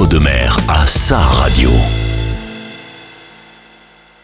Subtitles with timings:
[0.00, 1.68] l'entre-deux-mer à sa radio.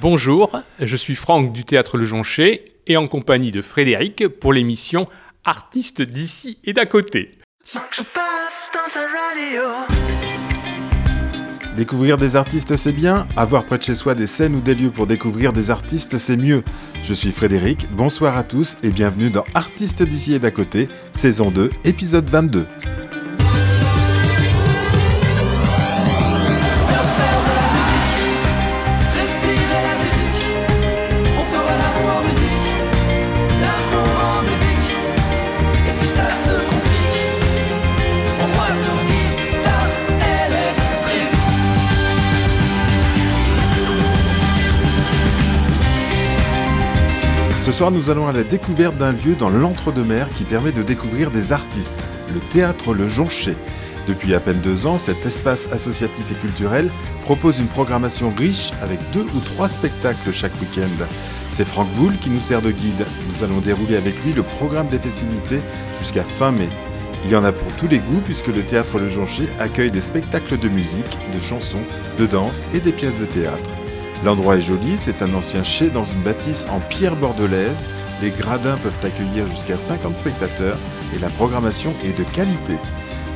[0.00, 5.06] Bonjour, je suis Franck du Théâtre Le Joncher et en compagnie de Frédéric pour l'émission
[5.44, 7.38] Artistes d'ici et d'à côté.
[11.76, 13.28] Découvrir des artistes, c'est bien.
[13.36, 16.38] Avoir près de chez soi des scènes ou des lieux pour découvrir des artistes, c'est
[16.38, 16.62] mieux.
[17.02, 21.50] Je suis Frédéric, bonsoir à tous et bienvenue dans Artistes d'ici et d'à côté, saison
[21.50, 22.66] 2, épisode 22.
[47.76, 51.52] Soir, nous allons à la découverte d'un lieu dans l'entre-deux-mer qui permet de découvrir des
[51.52, 52.02] artistes,
[52.32, 53.54] le théâtre Le Joncher.
[54.08, 56.90] Depuis à peine deux ans, cet espace associatif et culturel
[57.24, 61.04] propose une programmation riche avec deux ou trois spectacles chaque week-end.
[61.50, 63.04] C'est Franck Boulle qui nous sert de guide.
[63.30, 65.60] Nous allons dérouler avec lui le programme des festivités
[66.00, 66.70] jusqu'à fin mai.
[67.26, 70.00] Il y en a pour tous les goûts puisque le théâtre Le Joncher accueille des
[70.00, 71.84] spectacles de musique, de chansons,
[72.18, 73.68] de danse et des pièces de théâtre.
[74.24, 77.84] L'endroit est joli, c'est un ancien chai dans une bâtisse en pierre bordelaise.
[78.22, 80.78] Les gradins peuvent accueillir jusqu'à 50 spectateurs
[81.14, 82.76] et la programmation est de qualité.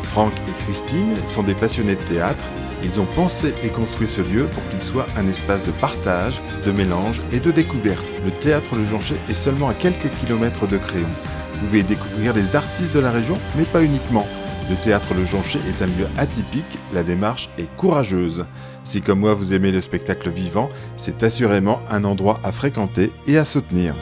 [0.05, 2.45] Franck et Christine sont des passionnés de théâtre.
[2.83, 6.73] Ils ont pensé et construit ce lieu pour qu'il soit un espace de partage, de
[6.73, 8.05] mélange et de découverte.
[8.25, 11.07] Le théâtre Le Joncher est seulement à quelques kilomètres de Créon.
[11.53, 14.27] Vous pouvez découvrir les artistes de la région, mais pas uniquement.
[14.71, 18.47] Le théâtre Le Joncher est un lieu atypique, la démarche est courageuse.
[18.91, 23.39] Si comme moi vous aimez le spectacle vivant, c'est assurément un endroit à fréquenter et
[23.39, 23.95] à soutenir.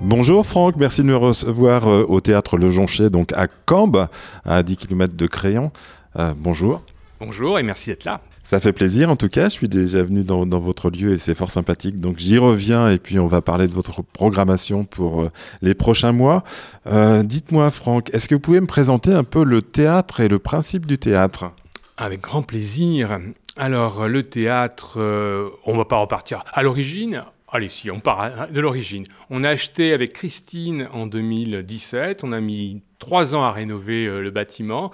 [0.00, 4.06] Bonjour Franck, merci de me recevoir euh, au théâtre Le Joncher, donc à Cambes,
[4.44, 5.72] à 10 km de Créon.
[6.16, 6.82] Euh, bonjour.
[7.18, 8.20] Bonjour et merci d'être là.
[8.42, 11.34] Ça fait plaisir en tout cas, je suis déjà venu dans, votre lieu et c'est
[11.34, 11.98] fort sympathique.
[11.98, 15.30] Donc j'y reviens et puis on va parler de votre programmation pour euh,
[15.62, 16.44] les prochains mois.
[16.86, 20.38] Euh, dites-moi Franck, est-ce que vous pouvez me présenter un peu le théâtre et le
[20.38, 21.52] principe du théâtre?
[21.96, 23.18] Avec grand plaisir.
[23.56, 27.24] Alors le théâtre, euh, on va pas repartir à l'origine.
[27.48, 29.04] Allez, si, on part de l'origine.
[29.30, 34.30] On a acheté avec Christine en 2017, on a mis trois ans à rénover le
[34.30, 34.90] bâtiment.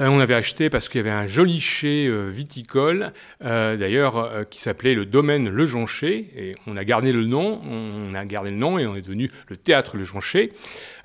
[0.00, 3.12] Euh, on avait acheté parce qu'il y avait un joli chai euh, viticole,
[3.44, 6.30] euh, d'ailleurs, qui s'appelait le domaine Le Joncher.
[6.36, 9.30] Et on a gardé le nom, on a gardé le nom et on est devenu
[9.48, 10.52] le théâtre Le Joncher.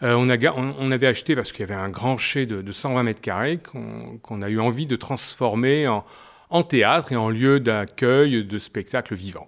[0.01, 3.59] on, avait acheté parce qu'il y avait un grand chai de, 120 mètres carrés
[4.21, 5.87] qu'on a eu envie de transformer
[6.49, 9.45] en théâtre et en lieu d'accueil de spectacles vivants.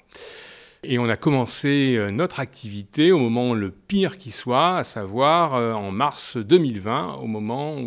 [0.87, 5.55] Et on a commencé euh, notre activité au moment le pire qui soit, à savoir
[5.55, 7.77] euh, en mars 2020, au moment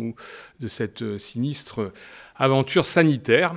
[0.59, 1.93] de cette euh, sinistre
[2.35, 3.55] aventure sanitaire.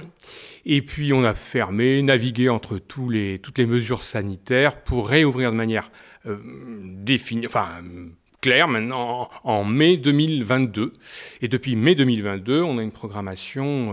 [0.65, 3.11] Et puis on a fermé, navigué entre toutes
[3.59, 5.91] les mesures sanitaires pour réouvrir de manière
[6.25, 7.83] définie, enfin
[8.41, 10.93] claire maintenant en, mai 2022.
[11.43, 13.93] Et depuis mai 2022, on a une programmation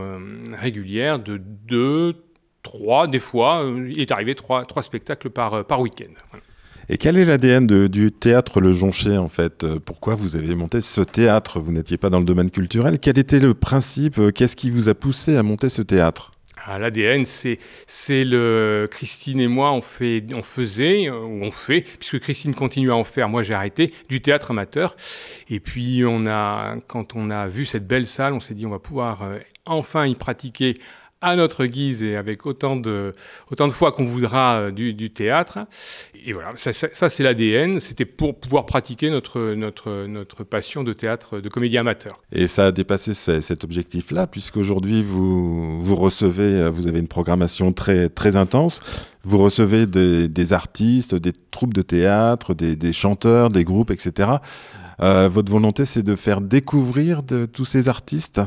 [0.54, 2.16] régulière de deux,
[2.64, 6.12] trois, des fois, euh, il est arrivé trois, trois spectacles par, euh, par week-end.
[6.92, 9.64] Et quel est l'ADN du théâtre Le Joncher en fait?
[9.64, 11.60] Euh, Pourquoi vous avez monté ce théâtre?
[11.60, 13.00] Vous n'étiez pas dans le domaine culturel.
[13.00, 14.20] Quel était le principe?
[14.34, 16.32] Qu'est-ce qui vous a poussé à monter ce théâtre?
[16.66, 21.82] Ah, L'ADN, c'est, c'est le Christine et moi, on, fait, on faisait, ou on fait,
[21.82, 24.98] puisque Christine continue à en faire, moi j'ai arrêté, du théâtre amateur.
[25.50, 28.72] Et puis on a, quand on a vu cette belle salle, on s'est dit on
[28.72, 29.22] va pouvoir
[29.66, 30.74] enfin y pratiquer
[31.22, 33.14] à notre guise et avec autant de,
[33.52, 35.60] autant de fois qu'on voudra euh, du, théâtre.
[36.26, 41.40] Et voilà, ça, c'est l'ADN, c'était pour pouvoir pratiquer notre, notre, notre passion de théâtre,
[41.40, 42.22] de comédie amateur.
[42.32, 47.74] Et ça a dépassé cet objectif-là, puisqu'aujourd'hui vous, vous recevez, euh, vous avez une programmation
[47.74, 48.82] très, très intense,
[49.24, 54.30] vous recevez des, artistes, des troupes de théâtre, des, chanteurs, des groupes, etc.
[55.02, 57.22] Euh, votre volonté, c'est de faire découvrir
[57.52, 58.42] tous ces artistes?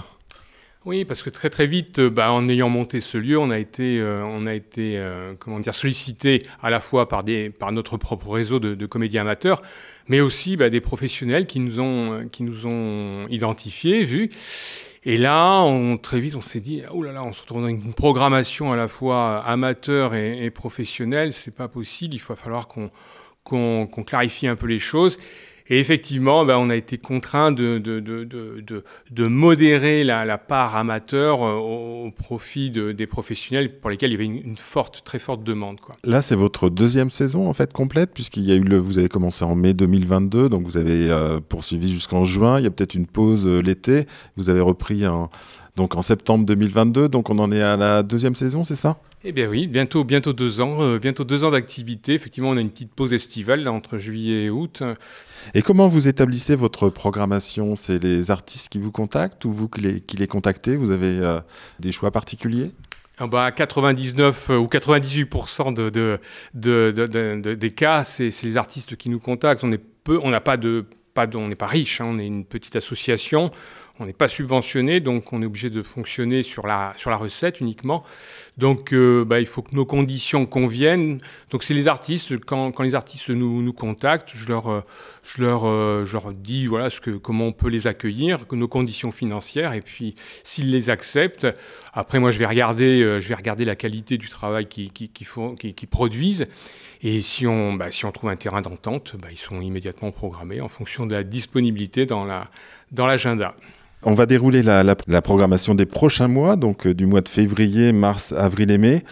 [0.85, 3.59] Oui, parce que très très vite, euh, bah, en ayant monté ce lieu, on a
[3.59, 7.71] été, euh, on a été euh, comment dire, sollicité à la fois par, des, par
[7.71, 9.63] notre propre réseau de, comédiens amateurs,
[10.09, 14.29] mais aussi bah, des professionnels qui nous ont, qui nous ont identifiés, vus.
[15.05, 15.65] Et là,
[16.03, 18.77] très vite, on s'est dit, oh là là, on se retrouve dans une programmation à
[18.77, 22.91] la fois amateur et, et professionnelle, c'est pas possible, il va falloir qu'on
[23.45, 25.17] qu'on clarifie un peu les choses.
[25.69, 28.25] Et effectivement, ben, on a été contraint de, de, de,
[29.11, 34.25] de modérer la, part amateur euh, au, profit des professionnels pour lesquels il y avait
[34.25, 35.79] une, forte, très forte demande.
[36.05, 39.09] Là, c'est votre deuxième saison en fait complète, puisqu'il y a eu le, vous avez
[39.09, 42.59] commencé en mai 2022, donc vous avez euh, poursuivi jusqu'en juin.
[42.59, 44.07] Il y a peut-être une pause euh, l'été.
[44.37, 45.31] Vous avez repris en,
[45.77, 47.09] donc en septembre 2022.
[47.09, 48.99] Donc on en est à la deuxième saison, c'est ça?
[49.25, 52.15] Eh bien oui, bientôt, bientôt deux ans, bientôt deux ans d'activité.
[52.15, 54.83] Effectivement, on a une petite pause estivale entre juillet et août.
[55.55, 57.75] Et comment vous établissez votre programmation?
[57.77, 60.77] C'est les artistes qui vous contactent ou vous qui les, qui les contactez?
[60.77, 61.41] Vous avez euh,
[61.81, 62.73] des choix particuliers?
[63.19, 66.19] Ah bah, 99 ou 98% de, de,
[66.55, 69.63] de, des cas, c'est les artistes qui nous contactent.
[69.65, 72.07] On est peu, on n'a pas de, pas on n'est pas riche, hein.
[72.09, 73.51] on est une petite association
[74.03, 77.61] on n'est pas subventionné, donc on est obligé de fonctionner sur la, sur la recette
[77.61, 78.05] uniquement.
[78.59, 81.21] Donc euh, bah, il faut que nos conditions conviennent.
[81.51, 84.81] Donc c'est les artistes, quand, quand, les artistes nous, nous contactent, je leur, euh,
[85.23, 88.69] je leur, euh, je leur dis voilà, ce que, comment on peut les accueillir, nos
[88.69, 91.47] conditions financières, et puis s'ils les acceptent,
[91.95, 95.87] après moi je vais regarder, je vais regarder la qualité du travail qu'ils qui, qui,
[95.87, 96.47] produisent.
[97.05, 100.61] Et si on, bah, si on trouve un terrain d'entente, bah, ils sont immédiatement programmés
[100.61, 103.45] en fonction de la disponibilité dans l'agenda.
[103.45, 103.73] La, dans
[104.05, 108.33] on va dérouler la, programmation des prochains mois, donc euh, du mois de février, mars,
[108.33, 109.05] avril et mai.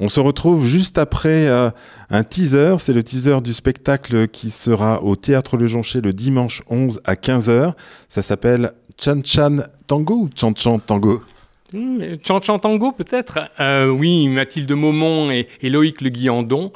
[0.00, 1.70] On se retrouve juste après euh,
[2.10, 2.76] un teaser.
[2.78, 7.14] C'est le teaser du spectacle qui sera au Théâtre Le Joncher le dimanche 11 à
[7.14, 7.72] 15h.
[8.08, 9.56] Ça s'appelle Chan Chan
[9.86, 11.22] Tango ou Chan Chan Tango?
[11.72, 16.70] Hmm, Chan Chan Tango peut-être euh, Oui, Mathilde Maumont et, et Loïc Le Guillandon.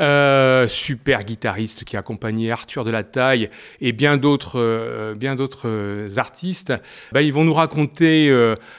[0.00, 3.48] Euh, super guitariste qui a accompagné Arthur de la Taille
[3.80, 6.72] et bien d'autres euh, bien d'autres euh, artistes.
[7.12, 8.34] Bah, ils vont nous raconter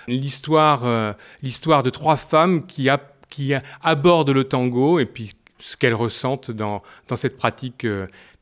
[0.08, 5.94] l'histoire l'histoire de trois femmes qui, a, qui abordent le tango et puis ce qu'elles
[5.94, 7.88] ressentent dans, dans cette pratique,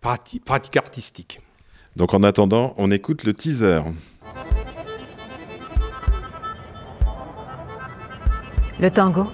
[0.02, 1.42] pratique artistique.
[1.96, 3.82] Donc en attendant, on écoute le teaser.
[8.80, 9.28] Le tango,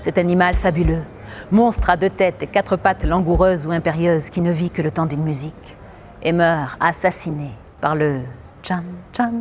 [0.00, 1.02] cet animal fabuleux
[1.50, 5.06] monstre à deux têtes quatre pattes langoureuses ou impérieuses qui ne vit que le temps
[5.06, 5.76] d'une musique,
[6.22, 7.50] et meurt assassiné
[7.80, 8.20] par le
[8.62, 8.82] chan
[9.16, 9.32] chan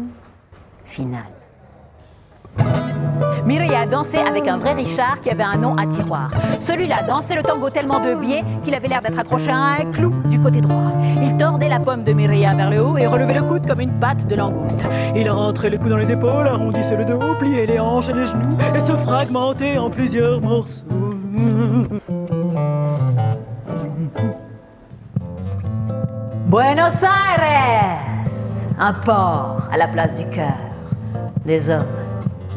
[0.85, 1.25] final.
[3.45, 6.29] Mireille a dansé avec un vrai Richard qui avait un nom à tiroir.
[6.59, 10.13] Celui-là dansait le tango tellement de biais qu'il avait l'air d'être accroché à un clou
[10.25, 10.91] du côté droit.
[11.23, 13.97] Il tordait la pomme de Mireille vers le haut et relevait le coude comme une
[13.99, 14.81] patte de langouste.
[15.15, 18.27] Il rentrait le cou dans les épaules, arrondissait le dos, pliait les hanches et les
[18.27, 21.08] genoux et se fragmentait en plusieurs morceaux.
[26.49, 27.99] Buenos Aires,
[28.79, 30.57] un port à la place du cœur.
[31.45, 31.85] Des hommes,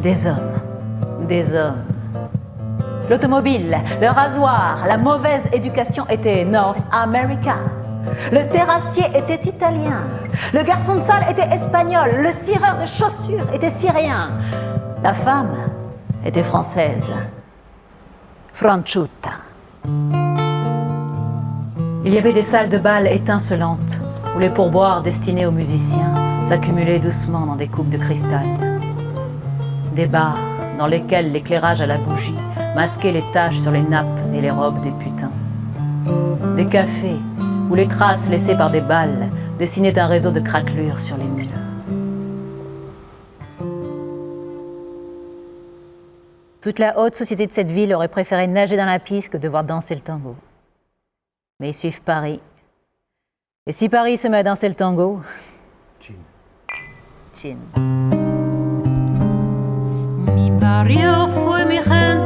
[0.00, 1.84] des hommes, des hommes.
[3.10, 7.56] L'automobile, le rasoir, la mauvaise éducation étaient North America.
[8.32, 10.04] Le terrassier était italien.
[10.54, 12.10] Le garçon de salle était espagnol.
[12.18, 14.30] Le cireur de chaussures était syrien.
[15.02, 15.52] La femme
[16.24, 17.12] était française.
[18.54, 19.30] Franchuta.
[22.04, 23.98] Il y avait des salles de bal étincelantes
[24.36, 26.12] où les pourboires destinés aux musiciens
[26.44, 28.46] s'accumulaient doucement dans des coupes de cristal.
[29.96, 30.38] Des bars
[30.78, 32.34] dans lesquels l'éclairage à la bougie
[32.76, 35.32] masquait les taches sur les nappes et les robes des putains.
[36.56, 37.20] Des cafés
[37.70, 41.61] où les traces laissées par des balles dessinaient un réseau de craquelures sur les murs.
[46.62, 49.48] Toute la haute société de cette ville aurait préféré nager dans la piste que de
[49.48, 50.36] voir danser le tango.
[51.58, 52.40] Mais ils suivent Paris.
[53.66, 55.20] Et si Paris se met à danser le tango?
[55.98, 56.14] Chin.
[57.34, 57.56] Chin.
[60.36, 62.21] Mi barrio fue mi gente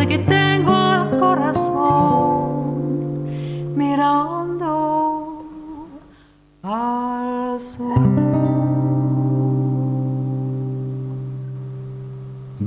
[0.00, 0.40] sé que te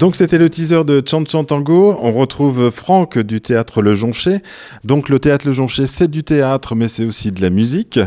[0.04, 1.98] Donc c'était le teaser de Chant Chant Tango.
[2.02, 4.40] On retrouve Franck du théâtre Le Joncher.
[4.84, 8.02] Donc le théâtre Le Joncher, c'est du théâtre, mais c'est aussi de la musique.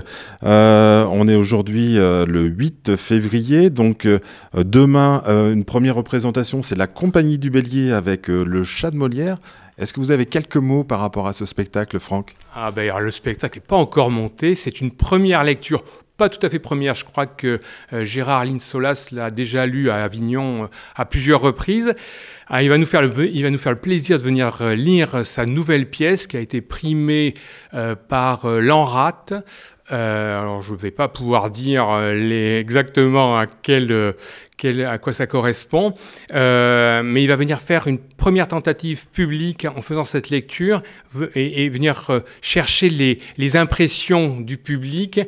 [0.44, 3.70] Euh, on est aujourd'hui euh, le 8 février.
[3.70, 4.18] Donc euh,
[4.54, 9.38] demain, une première représentation, c'est la Compagnie du Bélier avec le chat de Molière.
[9.78, 12.36] Est-ce que vous avez quelques mots par rapport à ce spectacle, Franck?
[12.54, 14.54] Ah ben le spectacle n'est pas encore monté.
[14.54, 15.82] C'est une première lecture
[16.16, 16.94] pas tout à fait première.
[16.94, 17.60] Je crois que
[17.92, 21.94] Gérard Linsolas l'a déjà lu à Avignon à plusieurs reprises.
[22.48, 25.26] Ah, il, va nous faire le, il va nous faire le plaisir de venir lire
[25.26, 27.34] sa nouvelle pièce qui a été primée
[28.08, 29.42] par l'ANRAT.
[29.90, 34.14] alors je ne vais pas pouvoir dire exactement à quel,
[34.64, 35.94] à quoi ça correspond.
[36.34, 40.80] Euh, mais il va venir faire une première tentative publique en faisant cette lecture
[41.34, 45.20] et, venir euh, chercher les, les, impressions du public.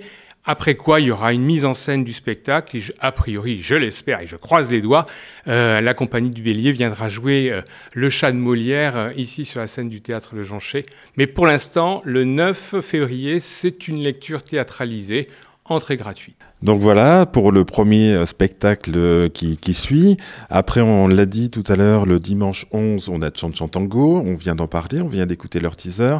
[0.50, 2.78] Après quoi, il y aura une mise en scène du spectacle.
[3.00, 5.06] A priori, je l'espère et je croise les doigts,
[5.46, 7.52] euh, la compagnie du Bélier viendra jouer
[7.92, 10.84] le chat de Molière ici sur la scène du théâtre Le Jonché.
[11.16, 15.28] Mais pour l'instant, le 9 février, c'est une lecture théâtralisée,
[15.66, 16.36] entrée gratuite.
[16.62, 20.16] Donc voilà pour le premier euh, spectacle euh, qui, suit.
[20.48, 24.22] Après, on l'a dit tout à l'heure, le dimanche 11, on a Chant Tango.
[24.24, 26.16] On vient d'en parler, on vient d'écouter leur teaser.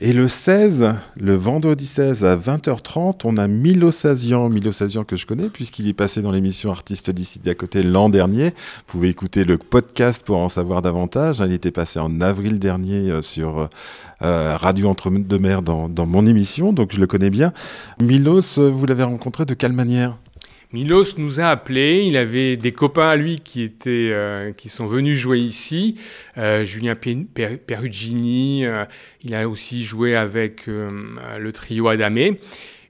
[0.00, 4.48] Et le 16, le vendredi 16 à 20h30, on a Milo Sazian.
[4.48, 8.08] Milo Sazian que je connais puisqu'il est passé dans l'émission Artistes d'ici d'à côté l'an
[8.08, 8.50] dernier.
[8.50, 11.42] Vous pouvez écouter le podcast pour en savoir davantage.
[11.44, 13.68] Il était passé en avril dernier euh, sur
[14.20, 17.52] Radio Entre-deux-Mers dans, dans mon émission, donc je le connais bien.
[18.00, 20.16] Milos, vous l'avez rencontré de quelle manière?
[20.70, 24.84] Milos nous a appelés, il avait des copains à lui qui, étaient, euh, qui sont
[24.84, 25.98] venus jouer ici,
[26.36, 28.84] euh, Julien Perugini, euh,
[29.22, 32.38] il a aussi joué avec le trio Adamé.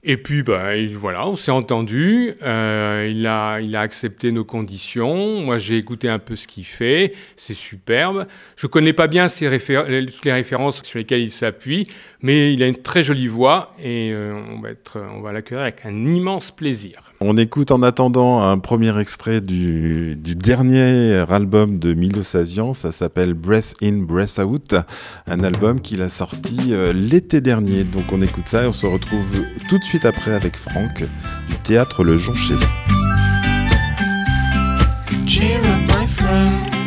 [0.01, 2.33] Et puis, bah, voilà, on s'est entendu.
[2.41, 5.41] Euh, il, a, il a accepté nos conditions.
[5.41, 7.13] Moi, j'ai écouté un peu ce qu'il fait.
[7.35, 8.25] C'est superbe.
[8.55, 11.87] Je ne connais pas bien toutes les références sur lesquelles il s'appuie,
[12.21, 15.63] mais il a une très jolie voix et euh, on va, être, on va l'accueillir
[15.63, 17.13] avec un immense plaisir.
[17.19, 22.73] On écoute en attendant un premier extrait du, du dernier album de Milo Sazian.
[22.73, 24.75] Ça s'appelle Breath In, Breath Out,
[25.27, 27.83] un album qu'il a sorti euh, l'été dernier.
[27.83, 31.03] Donc, on écoute ça et on se retrouve tout de suite suite après avec Franck
[31.49, 32.53] du théâtre Le de
[35.25, 36.78] retour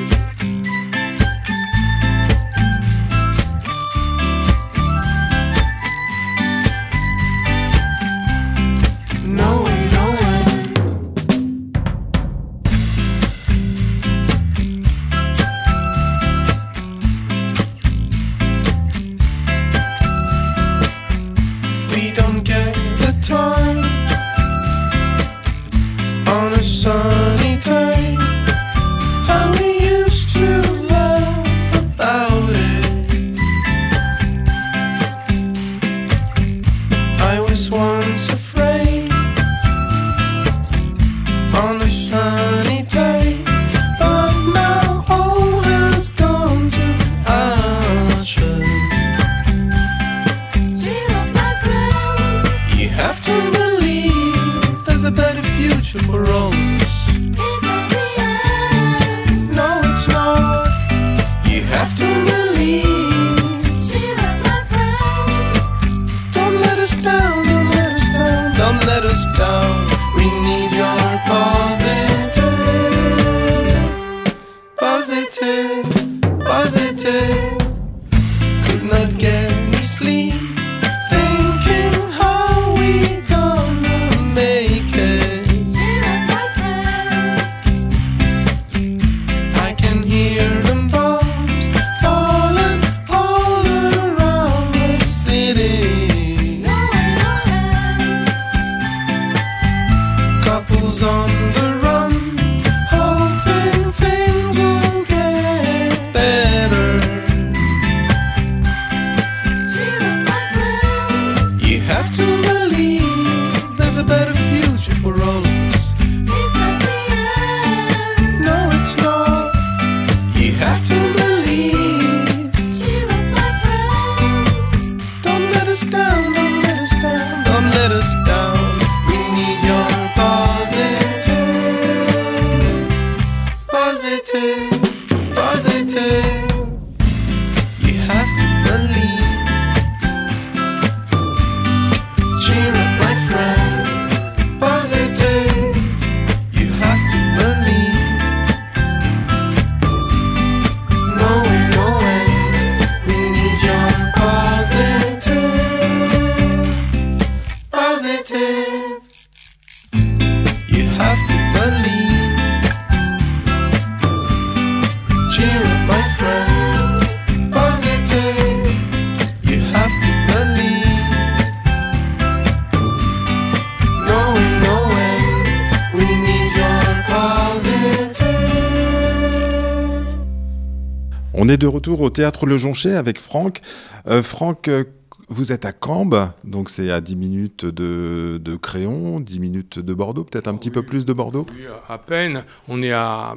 [182.02, 183.61] au théâtre Le Jonché avec Franck.
[184.06, 184.85] Euh, Franck, euh,
[185.28, 189.94] vous êtes à Cambes, donc c'est à 10 minutes de, de Créon, 10 minutes de
[189.94, 192.44] Bordeaux, peut-être un petit peu plus de Bordeaux Oui, à peine.
[192.68, 193.35] On est à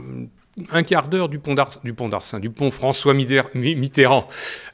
[0.71, 4.27] un quart d'heure du pont du pont d'Arsin, du pont François Mitter- Mi- Mitterrand.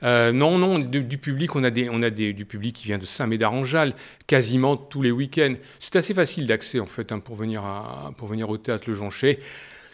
[0.04, 2.86] Euh, non, non, du, du public, on a, des, on a des, du public qui
[2.86, 3.94] vient de Saint-Médard-en-Jalles,
[4.28, 5.54] quasiment tous les week-ends.
[5.80, 8.94] C'est assez facile d'accès, en fait, hein, pour, venir à- pour venir au théâtre Le
[8.96, 9.40] Jonché.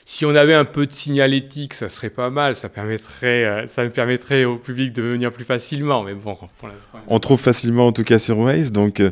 [0.10, 2.56] Si on avait un peu de signalétique, ça serait pas mal.
[2.56, 6.02] Ça permettrait, euh, ça me permettrait au public de venir plus facilement.
[6.04, 7.00] Mais bon, pour l'instant.
[7.08, 9.12] On trouve facilement en tout cas sur Waze, donc euh,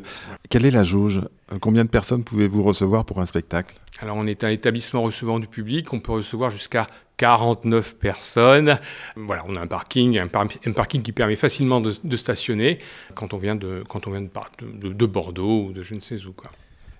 [0.49, 1.19] quelle est la jauge?
[1.51, 3.75] Euh, Combien de personnes pouvez-vous recevoir pour un spectacle?
[3.99, 5.91] Alors, on est un établissement recevant du public.
[5.91, 6.87] On peut recevoir jusqu'à
[7.17, 8.79] 49 personnes.
[9.17, 12.79] Voilà, on a un parking, un, par- un parking qui permet facilement de, de stationner
[13.15, 16.31] quand on vient, de, quand on vient de Bordeaux ou de je ne sais où.
[16.31, 16.49] Quoi.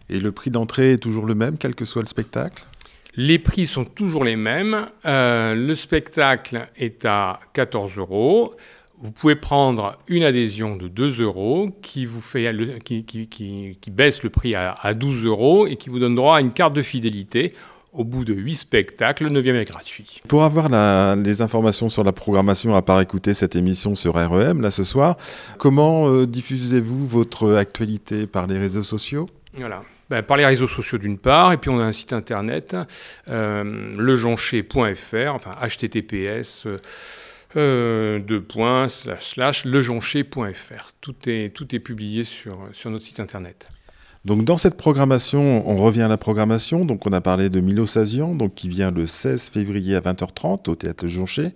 [0.10, 2.66] Et le prix d'entrée est toujours le même, quel que soit le spectacle?
[3.18, 4.88] Les prix sont toujours les mêmes.
[5.06, 8.54] Euh, le spectacle est à 14 euros.
[9.02, 13.78] Vous pouvez prendre une adhésion de 2 euros qui, vous fait le- qui, qui- qui-
[13.80, 16.52] qui baisse le prix à, à 12 euros et qui vous donne droit à une
[16.54, 17.54] carte de fidélité.
[17.94, 20.22] Au bout de 8 spectacles, le 9e est gratuit.
[20.28, 24.60] Pour avoir la- les informations sur la programmation, à part écouter cette émission sur REM,
[24.60, 25.16] là ce soir,
[25.58, 29.30] comment euh, diffusez-vous votre actualité par les réseaux sociaux?
[29.58, 29.82] Voilà.
[30.10, 32.78] Ben, par les réseaux sociaux d'une part, et puis on a un site internet,
[33.28, 36.78] euh, lejoncher.fr, enfin https euh,
[37.56, 40.92] euh, deux points, slash, slash, lejoncher.fr.
[41.02, 43.70] Tout est, tout est publié sur, sur notre site internet.
[44.26, 46.86] Donc dans cette programmation, on revient à la programmation.
[46.86, 50.70] Donc on a parlé de Milo Sazian, donc qui vient le 16 février à 20h30
[50.70, 51.54] au théâtre Jonché.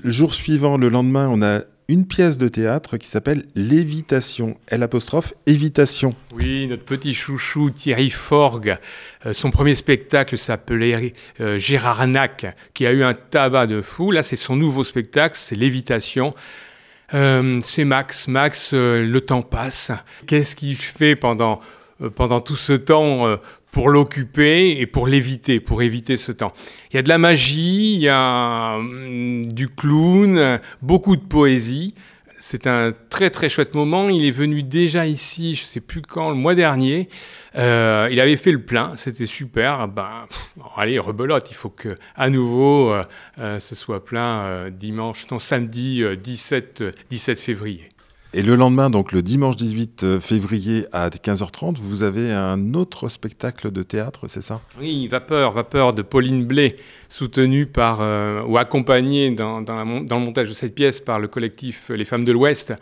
[0.00, 4.56] Le jour suivant, le lendemain, on a une pièce de théâtre qui s'appelle Lévitation.
[4.68, 6.14] L apostrophe évitation.
[6.32, 8.76] Oui, notre petit chouchou Thierry Forgue,
[9.24, 14.10] euh, son premier spectacle s'appelait euh, Gérard Nac, qui a eu un tabac de fou.
[14.10, 16.34] Là, c'est son nouveau spectacle, c'est Lévitation.
[17.14, 18.26] Euh, c'est Max.
[18.26, 19.92] Max, euh, le temps passe.
[20.26, 21.60] Qu'est-ce qu'il fait pendant,
[22.16, 23.38] pendant tout ce temps
[23.76, 26.54] pour l'occuper et pour l'éviter, pour éviter ce temps
[26.90, 31.94] Il y a de la magie, il y a hum, du clown, beaucoup de poésie.
[32.38, 34.08] C'est un très très chouette moment.
[34.08, 37.10] Il est venu déjà ici, je sais plus quand, le mois dernier.
[37.56, 39.88] Euh, il avait fait le plein, c'était super.
[39.88, 40.24] Ben,
[40.78, 41.50] allez, rebelote.
[41.50, 43.04] Il faut que à nouveau euh,
[43.38, 47.90] euh, ce soit plein dimanche, non samedi euh, 17, euh, 17 février.
[48.36, 53.70] Et le lendemain, donc le dimanche 18 février à 15h30, vous avez un autre spectacle
[53.70, 54.60] de théâtre, c'est ça?
[54.78, 56.76] Oui, Vapeur, Vapeur de Pauline Blé,
[57.08, 61.88] soutenue par euh, ou accompagnée dans, dans, le montage de cette pièce par le collectif
[61.88, 62.74] Les Femmes de l'Ouest.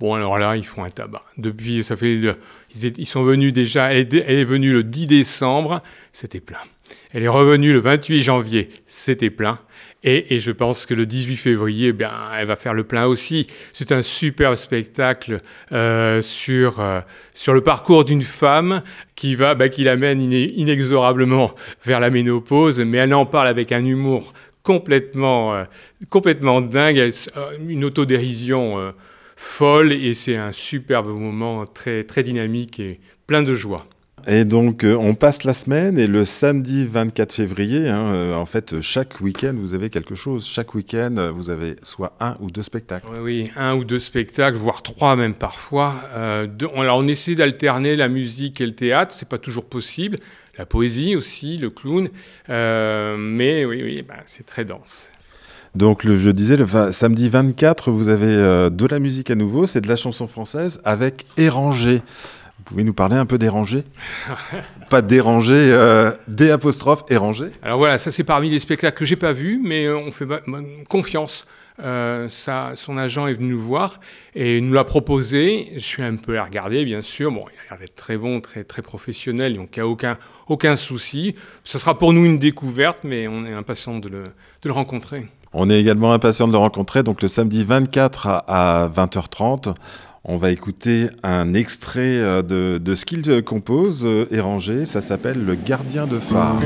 [0.00, 1.22] Bon, alors là, ils font un tabac.
[1.36, 2.32] Depuis, ça fait, euh,
[2.74, 3.92] ils, sont venus déjà.
[3.92, 5.80] Elle est venue le 10 décembre,
[6.12, 6.58] c'était plein.
[7.12, 9.60] Elle est revenue le 28 janvier, c'était plein.
[10.04, 13.48] Et, je pense que le 18 février, eh bien, elle va faire le plein aussi.
[13.72, 15.40] C'est un super spectacle
[15.72, 17.00] euh, sur, euh,
[17.34, 18.82] sur le parcours d'une femme
[19.16, 21.52] qui va, bah, qui l'amène inexorablement
[21.84, 25.64] vers la ménopause, mais elle en parle avec un humour complètement, euh,
[26.10, 27.12] complètement dingue,
[27.66, 28.94] une autodérision
[29.34, 33.86] folle, et c'est un superbe moment très, très dynamique et plein de joie.
[34.26, 38.44] Et donc, euh, on passe la semaine et le samedi 24 février, hein, euh, en
[38.46, 40.46] fait, chaque week-end, vous avez quelque chose.
[40.46, 43.06] Chaque week-end, euh, vous avez soit un ou deux spectacles.
[43.12, 45.94] Oui, oui, un ou deux spectacles, voire trois même parfois.
[46.14, 49.64] Euh, deux- on, alors on essaie d'alterner la musique et le théâtre, c'est pas toujours
[49.64, 50.18] possible.
[50.58, 52.08] La poésie aussi, le clown,
[52.48, 55.06] mais oui, oui, bah, c'est très dense.
[55.76, 58.34] Donc, le, je disais, le samedi 24, vous avez
[58.70, 62.02] de la musique à nouveau, c'est de la chanson française avec Éranger.
[62.68, 63.82] Vous pouvez nous parler un peu d'Éranger
[64.90, 69.16] Pas déranger, euh, D apostrophe Éranger Alors voilà, ça c'est parmi les spectacles que j'ai
[69.16, 70.26] pas vus, mais euh, on fait
[70.86, 71.46] confiance.
[71.82, 74.00] Euh, ça, son agent est venu nous voir
[74.34, 75.72] et nous l'a proposé.
[75.76, 77.32] Je suis un peu à regarder, bien sûr.
[77.32, 80.18] Bon, il a l'air d'être très bon, très très professionnel, donc il n'y a aucun
[80.46, 81.36] aucun souci.
[81.64, 85.26] Ce sera pour nous une découverte, mais on est impatient de le, de le rencontrer.
[85.54, 87.02] On est également impatient de le rencontrer.
[87.02, 89.74] Donc, le samedi 24 à, à 20h30,
[90.24, 94.86] on va écouter un extrait euh, de, de ce qu'il compose, euh, Éranger.
[94.86, 96.60] Ça s'appelle Le gardien de phare.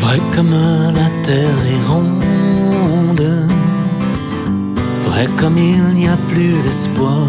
[0.00, 3.46] Vrai comme la terre est ronde,
[5.04, 7.28] vrai comme il n'y a plus d'espoir.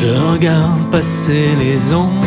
[0.00, 2.24] Je regarde passer les ondes,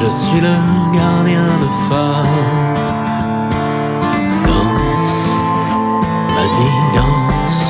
[0.00, 0.56] je suis le
[0.96, 2.26] gardien de phare.
[4.46, 5.20] Danse,
[6.34, 7.62] vas-y danse,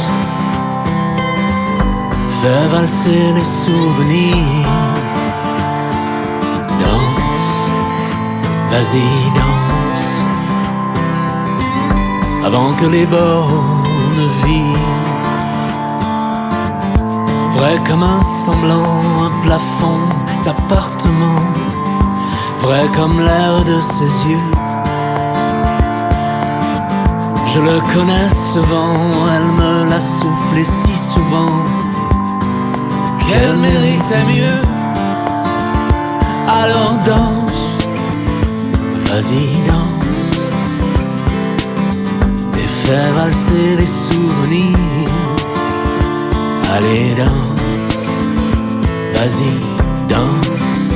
[2.41, 4.69] Fais valser les souvenirs.
[6.81, 7.55] Danse,
[8.71, 9.09] vas-y,
[9.39, 10.09] danse.
[12.45, 15.05] Avant que les bornes virent.
[17.57, 20.01] Vrai comme un semblant, un plafond
[20.45, 21.84] d'appartement.
[22.65, 24.51] Vrai comme l'air de ses yeux.
[27.53, 28.95] Je le connais ce vent,
[29.37, 31.59] elle me l'a soufflé si souvent
[33.21, 34.63] qu'elle méritait mieux.
[36.49, 37.87] Alors danse,
[39.11, 40.27] vas-y danse,
[42.57, 44.79] et fais valser les souvenirs.
[46.75, 47.99] Allez danse,
[49.15, 49.53] vas-y
[50.09, 50.95] danse,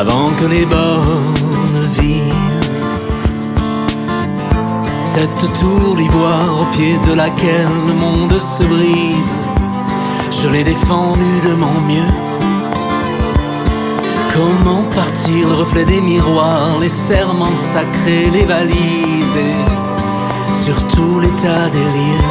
[0.00, 2.70] avant que les bornes virent.
[5.04, 9.34] Cette tour d'ivoire au pied de laquelle le monde se brise,
[10.40, 12.14] je l'ai défendue de mon mieux.
[14.36, 21.88] Comment partir le reflet des miroirs, les serments sacrés, les valises et surtout l'état des
[21.96, 22.30] lieux.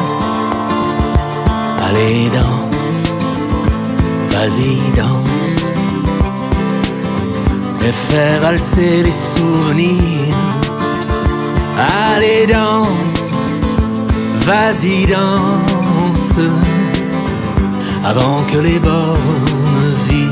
[1.86, 3.12] Allez danse,
[4.32, 5.37] vas-y danse,
[7.86, 10.36] et fais valser les souvenirs.
[11.78, 13.32] Allez danse,
[14.42, 16.40] vas-y danse,
[18.04, 20.28] avant que les bornes virent.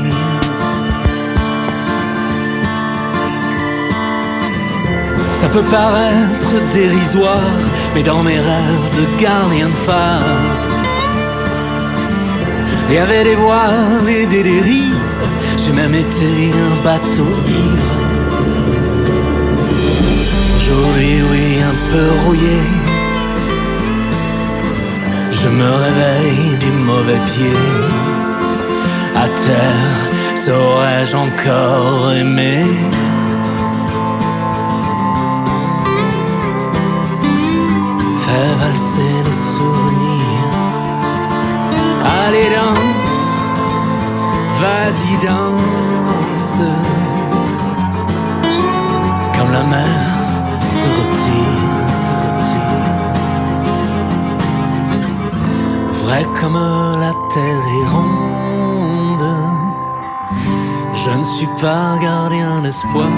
[5.32, 7.60] Ça peut paraître dérisoire,
[7.94, 10.22] mais dans mes rêves de gardien de phare,
[12.88, 14.95] il y avait des voiles et des dérives,
[15.66, 17.92] j'ai même été un bateau ivre.
[20.56, 22.58] Aujourd'hui, oui, un peu rouillé.
[25.32, 27.58] Je me réveille du mauvais pied.
[29.16, 32.64] À terre, saurais-je encore aimer
[38.24, 39.25] Fais valser
[44.60, 46.62] vas-y, danse.
[49.36, 50.06] Comme la mer
[50.76, 52.96] se retire, se retire.
[56.02, 56.60] Vrai comme
[57.04, 59.30] la terre est ronde,
[60.94, 63.10] je ne suis pas gardien d'espoir.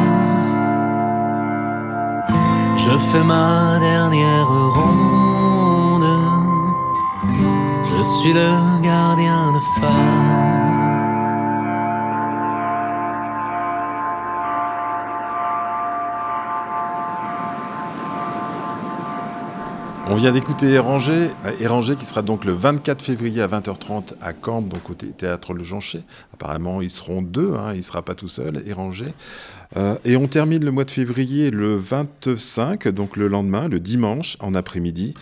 [2.77, 6.11] Je fais ma dernière ronde,
[7.91, 8.51] je suis le
[8.83, 10.58] gardien de phare.
[20.11, 21.29] On vient d'écouter Éranger,
[21.61, 25.53] Éranger qui sera donc le 24 février à 20h30 à Caen, donc au thé- théâtre
[25.53, 26.01] Le Joncher.
[26.33, 29.13] Apparemment, ils seront deux, hein, il ne sera pas tout seul, Éranger.
[29.77, 34.39] Euh, et on termine le mois de février le 25, donc le lendemain, le dimanche,
[34.41, 35.13] en après-midi,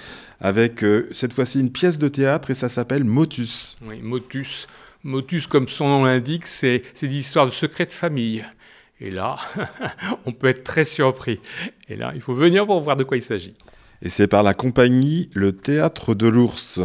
[0.41, 3.79] avec euh, cette fois-ci une pièce de théâtre et ça s'appelle Motus.
[3.85, 4.69] Oui, motus.
[5.03, 8.45] Motus, comme son nom l'indique, c'est des histoires de secrets de famille.
[9.01, 9.37] Et là,
[10.27, 11.41] on peut être très surpris.
[11.89, 13.55] Et là, il faut venir pour voir de quoi il s'agit.
[14.03, 16.81] Et c'est par la compagnie Le Théâtre de l'Ours.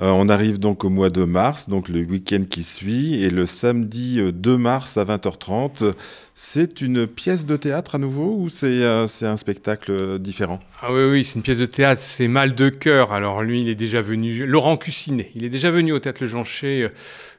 [0.00, 3.46] Euh, on arrive donc au mois de mars, donc le week-end qui suit, et le
[3.46, 5.92] samedi euh, 2 mars à 20h30,
[6.34, 10.60] c'est une pièce de théâtre à nouveau ou c'est euh, un spectacle euh, différent?
[10.80, 13.12] Ah oui, oui, c'est une pièce de théâtre, c'est Mal de cœur.
[13.12, 16.28] Alors lui, il est déjà venu, Laurent Cussinet, il est déjà venu au Théâtre Le
[16.28, 16.88] Joncher euh,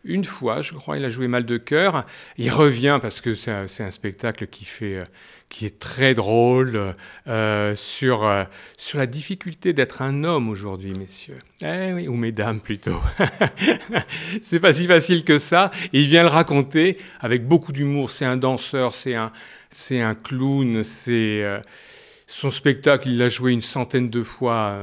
[0.04, 2.06] une fois, je crois, il a joué Mal de cœur.
[2.38, 4.98] Il revient parce que c'est un, un spectacle qui fait...
[4.98, 5.04] euh,
[5.49, 6.95] qui est très drôle
[7.27, 8.43] euh, sur, euh,
[8.77, 11.39] sur la difficulté d'être un homme aujourd'hui, messieurs.
[11.62, 13.01] Eh ou mesdames plutôt.
[14.43, 15.71] c'est pas si facile que ça.
[15.91, 18.12] Il vient le raconter avec beaucoup d'humour.
[18.12, 19.31] C'est un danseur, c'est un,
[19.71, 21.43] c'est un clown, c'est...
[21.43, 21.59] euh,
[22.31, 24.77] son spectacle, il l'a joué une centaine de fois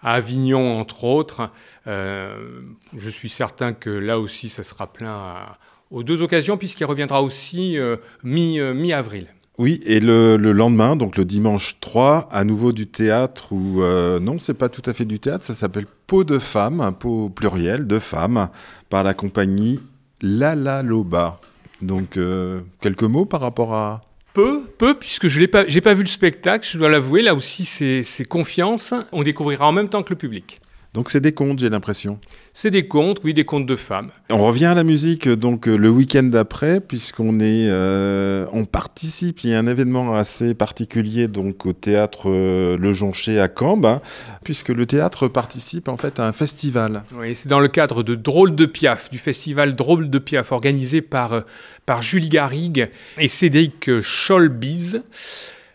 [0.00, 1.50] à Avignon, entre autres.
[1.86, 5.56] Je suis certain que là aussi, ça sera plein
[5.90, 7.76] aux deux occasions, puisqu'il reviendra aussi
[8.22, 9.33] mi, mi-avril.
[9.56, 14.18] Oui, et le, le lendemain, donc le dimanche 3, à nouveau du théâtre, ou euh,
[14.18, 17.28] non, c'est pas tout à fait du théâtre, ça s'appelle Peau de femme, un pot
[17.28, 18.48] pluriel de femmes,
[18.90, 19.78] par la compagnie
[20.20, 21.40] La La Loba.
[21.82, 24.02] Donc, euh, quelques mots par rapport à...
[24.32, 27.22] Peu, peu, puisque je n'ai pas, vu le spectacle, je dois l'avouer.
[27.22, 28.92] Là aussi, c'est confiance.
[29.12, 30.58] On découvrira en même temps que le public.
[30.94, 32.20] Donc c'est des contes, j'ai l'impression.
[32.52, 34.10] C'est des contes, oui, des contes de femmes.
[34.30, 39.42] On revient à la musique donc euh, le week-end d'après, puisqu'on est, euh, on participe.
[39.42, 43.86] Il y a un événement assez particulier donc au théâtre euh, Le Jonché à Cambes,
[43.86, 44.00] hein,
[44.44, 47.02] puisque le théâtre participe en fait à un festival.
[47.18, 51.02] Oui, c'est dans le cadre de Drôle de Piaf, du festival Drôle de Piaf, organisé
[51.02, 51.42] par,
[51.86, 55.02] par Julie Garrigue et Cédric Scholbiz.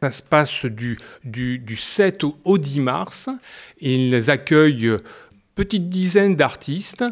[0.02, 3.30] Ça se passe du, du, du 7 au, au 10 mars.
[3.82, 4.96] Ils accueillent
[5.60, 7.04] petite dizaine d'artistes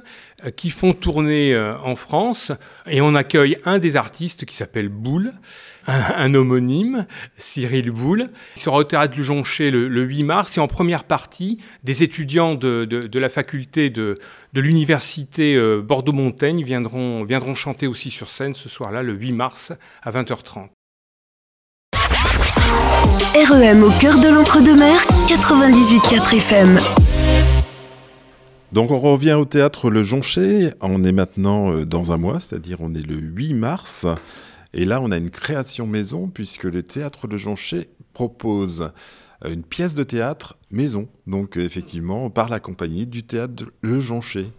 [0.46, 2.54] euh, qui font tourner euh, en France
[2.90, 5.34] et on accueille un des artistes qui s'appelle Boule,
[5.86, 8.30] un, homonyme, Cyril Boule.
[8.56, 12.56] Il sera au théâtre du Jonché le, 8 mars et en première partie, des étudiants
[12.56, 14.16] de, de, la faculté de,
[14.54, 19.74] de l'université euh, Bordeaux-Montaigne viendront, viendront chanter aussi sur scène ce soir-là, le 8 mars
[20.02, 20.70] à 20h30.
[23.36, 26.80] REM au cœur de l'entre-deux-mer, 98.4 FM.
[28.72, 30.72] Donc on revient au théâtre Le Jonché.
[30.82, 34.06] On est maintenant euh, dans un mois, c'est-à-dire on est le 8 mars.
[34.74, 38.92] Et là, on a une création maison puisque le théâtre Le Jonché propose
[39.46, 41.08] euh, une pièce de théâtre maison.
[41.28, 44.52] Donc effectivement, par la compagnie du théâtre Le Jonché.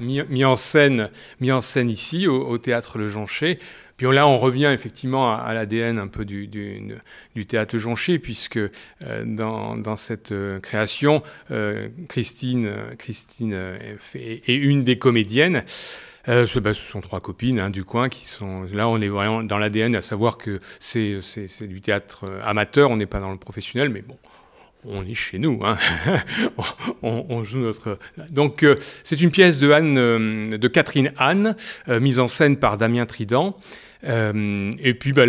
[0.00, 1.10] Mis, en scène,
[1.40, 3.58] mis en scène ici au théâtre Le Jonché
[4.00, 6.48] puis là, on revient effectivement à, l'ADN un peu du,
[7.46, 8.70] théâtre jonché, puisque euh,
[9.26, 13.52] dans, cette euh, création, euh, Christine, Christine
[14.14, 15.64] est, une des comédiennes.
[16.26, 18.88] Bah, ce sont trois copines hein, du coin qui sont là.
[18.88, 21.20] On est vraiment dans l'ADN, à savoir que c'est
[21.60, 22.90] du théâtre amateur.
[22.90, 24.16] On n'est pas dans le professionnel, mais bon,
[24.84, 25.76] on est chez nous, hein.
[27.02, 27.98] on, joue notre.
[28.30, 28.64] Donc
[29.02, 31.56] c'est une pièce de de Catherine Anne,
[31.88, 33.56] mise en scène par Damien Trident.
[34.04, 35.24] Euh, et puis, bah,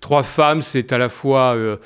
[0.00, 1.76] trois femmes, c'est à la fois euh,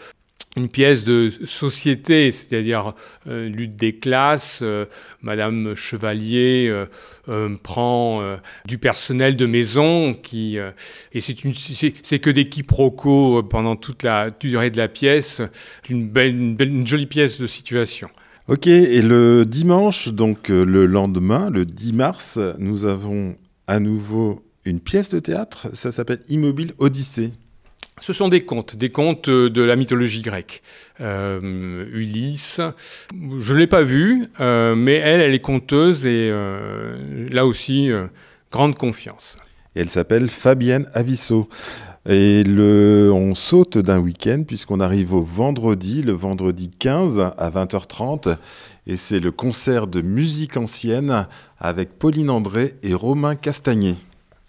[0.57, 2.95] une pièce de société, c'est-à-dire
[3.27, 4.63] euh, lutte des classes.
[5.23, 6.73] Madame Chevalier
[7.63, 10.59] prend du personnel de maison qui
[11.13, 15.41] et c'est que des quiproquos pendant toute la durée de la pièce,
[15.89, 18.09] une une, belle, une jolie pièce de situation.
[18.49, 23.37] Ok, et le dimanche, donc le lendemain, le 10 mars, nous avons
[23.69, 27.33] à nouveau une pièce de théâtre, ça s'appelle Immobile Odyssée.
[28.01, 30.63] Ce sont des contes, des contes euh, de la mythologie grecque.
[31.01, 32.61] Euh, Ulysse,
[33.41, 36.33] je ne l'ai pas vue, euh, mais elle, elle est conteuse et
[37.31, 37.91] là aussi,
[38.51, 39.37] grande confiance.
[39.75, 41.49] Elle s'appelle Fabienne Avisso.
[42.09, 48.37] Et on saute d'un week-end puisqu'on arrive au vendredi, le vendredi 15 à 20h30.
[48.89, 51.29] Et c'est le concert de musique ancienne
[51.61, 53.97] avec Pauline André et Romain Castagnet.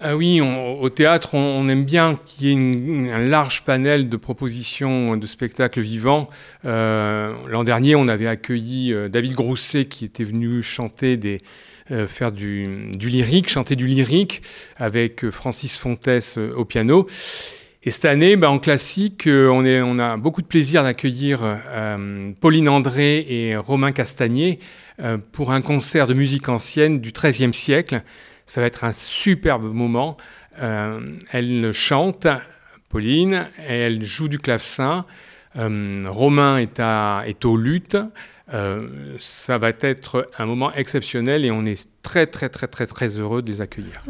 [0.06, 5.16] Ah oui, au théâtre, on, aime bien qu'il y ait un large panel de propositions
[5.16, 6.30] de spectacles vivants.
[6.66, 11.40] Euh, l'an dernier, on avait accueilli euh, David Grousset qui était venu chanter des,
[11.90, 14.42] euh, faire du, lyrique, chanter du lyrique
[14.76, 16.10] avec Francis Fontes
[16.54, 17.08] au piano.
[17.84, 21.62] Et cette année, bah, en classique, on, a beaucoup de plaisir d'accueillir
[22.42, 24.60] Pauline André et Romain Castagnier
[25.32, 28.04] pour un concert de musique ancienne du XIIIe siècle.
[28.46, 30.18] Ça va être un superbe moment.
[30.62, 32.28] Euh, elle chante,
[32.90, 35.06] Pauline, et elle joue du clavecin.
[35.56, 37.98] Euh, Romain est, à, est aux luttes.
[38.54, 43.08] Euh, ça va être un moment exceptionnel et on est très très très très très
[43.20, 44.04] heureux de les accueillir.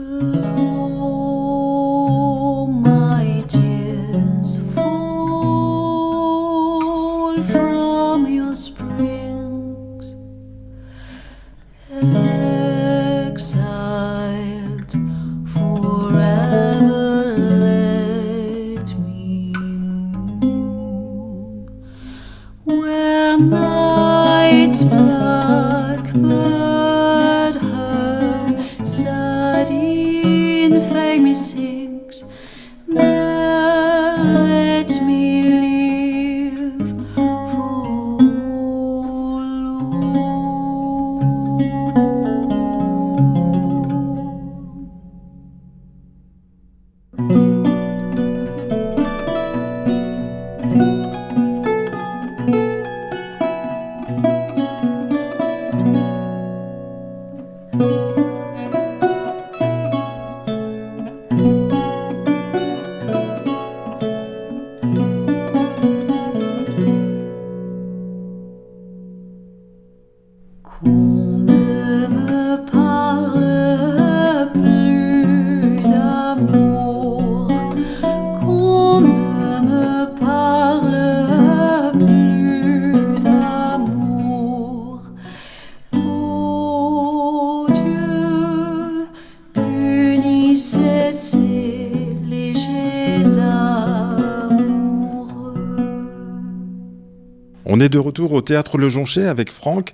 [98.14, 99.92] Retour au théâtre Le Jonché avec Franck.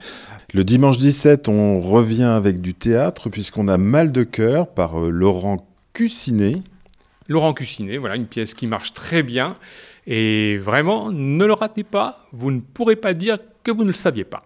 [0.53, 5.10] Le dimanche 17, on revient avec du théâtre puisqu'on a Mal de cœur par euh,
[5.10, 6.55] Laurent Cussinet.
[7.29, 9.55] Laurent Cussinet, voilà une pièce qui marche très bien
[10.05, 13.93] et vraiment ne le ratez pas, vous ne pourrez pas dire que vous ne le
[13.93, 14.43] saviez pas.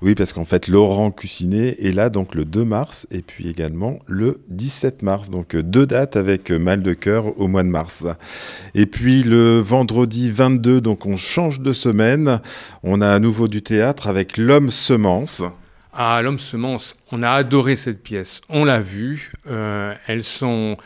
[0.00, 3.98] Oui, parce qu'en fait, Laurent Cussinet est là donc le 2 mars et puis également
[4.06, 5.28] le 17 mars.
[5.28, 8.06] Donc euh, deux dates avec euh, Mal de cœur au mois de mars.
[8.76, 12.40] Et puis le vendredi 22, donc on change de semaine.
[12.84, 15.42] On a à nouveau du théâtre avec L'homme semence.
[15.92, 18.40] Ah, L'homme semence, on a adoré cette pièce.
[18.48, 19.32] On l'a vue.
[19.48, 20.76] Euh, elles sont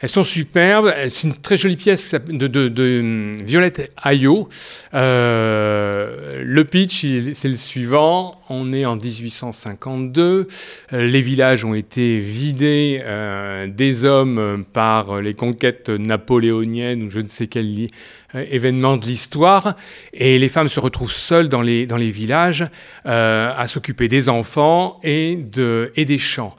[0.00, 0.92] elles sont superbes.
[1.10, 4.48] C'est une très jolie pièce de, de, hum, Violette Ayot.
[4.92, 8.36] Euh, le pitch, c'est le suivant.
[8.48, 10.48] On est en 1852.
[10.92, 17.20] Euh, les villages ont été vidés euh, des hommes par les conquêtes napoléoniennes ou je
[17.20, 17.88] ne sais quel
[18.34, 19.76] événement de l'histoire.
[20.12, 22.64] Et les femmes se retrouvent seules dans les, villages
[23.04, 26.56] à s'occuper des enfants et des champs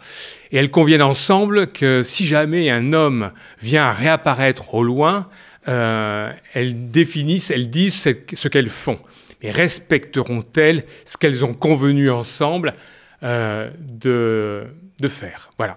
[0.55, 5.27] et elles conviennent ensemble que si jamais un homme vient réapparaître au loin,
[5.67, 8.01] euh, elles définissent, elles disent
[8.33, 8.97] ce qu'elles font.
[9.43, 12.73] Mais respecteront-elles ce qu'elles ont convenu ensemble
[13.21, 14.63] euh, de,
[15.09, 15.49] faire?
[15.57, 15.75] Voilà.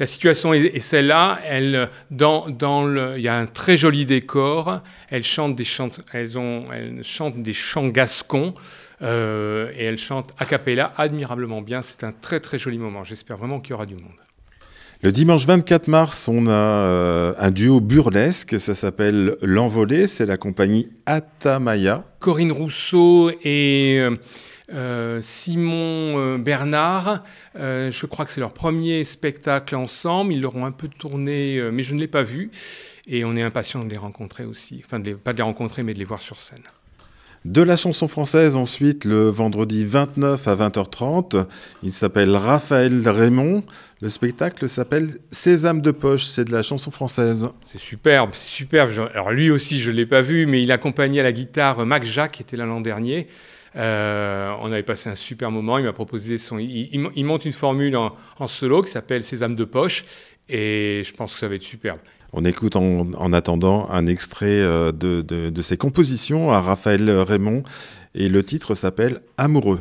[0.00, 1.38] La situation est, celle-là.
[1.46, 4.80] Elle, dans, dans il y a un très joli décor.
[5.10, 8.52] Elles chantent des chants, elles ont, elles chantent des chants gascons.
[9.02, 11.82] Euh, et elle chante a cappella admirablement bien.
[11.82, 13.04] C'est un très très joli moment.
[13.04, 14.16] J'espère vraiment qu'il y aura du monde.
[15.00, 20.36] Le dimanche 24 mars, on a euh, un duo burlesque, ça s'appelle L'Envolée, c'est la
[20.36, 22.02] compagnie Atamaya.
[22.18, 24.04] Corinne Rousseau et
[24.74, 27.22] euh, Simon Bernard,
[27.54, 31.94] je crois que c'est leur premier spectacle ensemble, ils l'auront un peu tourné, mais je
[31.94, 32.50] ne l'ai pas vu,
[33.06, 35.98] et on est impatient de les rencontrer aussi, enfin pas de les rencontrer, mais de
[36.00, 36.64] les voir sur scène.
[37.44, 41.46] De la chanson française ensuite le vendredi 29 à 20h30.
[41.82, 43.62] Il s'appelle Raphaël Raymond.
[44.00, 46.24] Le spectacle s'appelle Sésame de poche.
[46.24, 47.48] C'est de la chanson française.
[47.70, 48.90] C'est superbe, c'est superbe.
[49.14, 52.08] Alors lui aussi je ne l'ai pas vu, mais il accompagnait à la guitare Max
[52.08, 53.28] Jacques qui était là l'an dernier.
[53.76, 55.78] Euh, on avait passé un super moment.
[55.78, 56.58] Il m'a proposé son.
[56.58, 60.04] Il, monte une formule en, en solo qui s'appelle Sésame de poche.
[60.48, 61.98] Et je pense que ça va être superbe.
[62.32, 67.62] On écoute en, attendant un extrait euh, de, ses compositions à Raphaël Raymond
[68.14, 69.80] et le titre s'appelle Amoureux.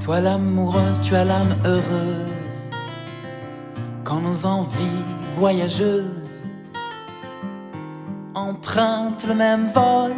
[0.00, 2.33] Toi l'amoureuse, tu as l'âme heureuse
[4.04, 5.02] quand nos envies
[5.34, 6.42] voyageuses
[8.34, 10.12] empruntent le même vol.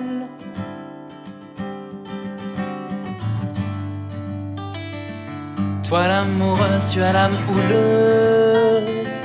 [5.85, 9.19] Toi l'amoureuse, tu as l'âme houleuse,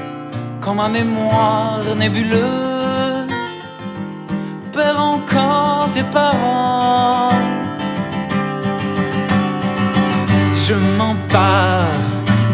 [0.62, 3.45] quand ma mémoire nébuleuse
[4.71, 7.34] perd encore tes paroles.
[10.67, 11.97] Je m'empare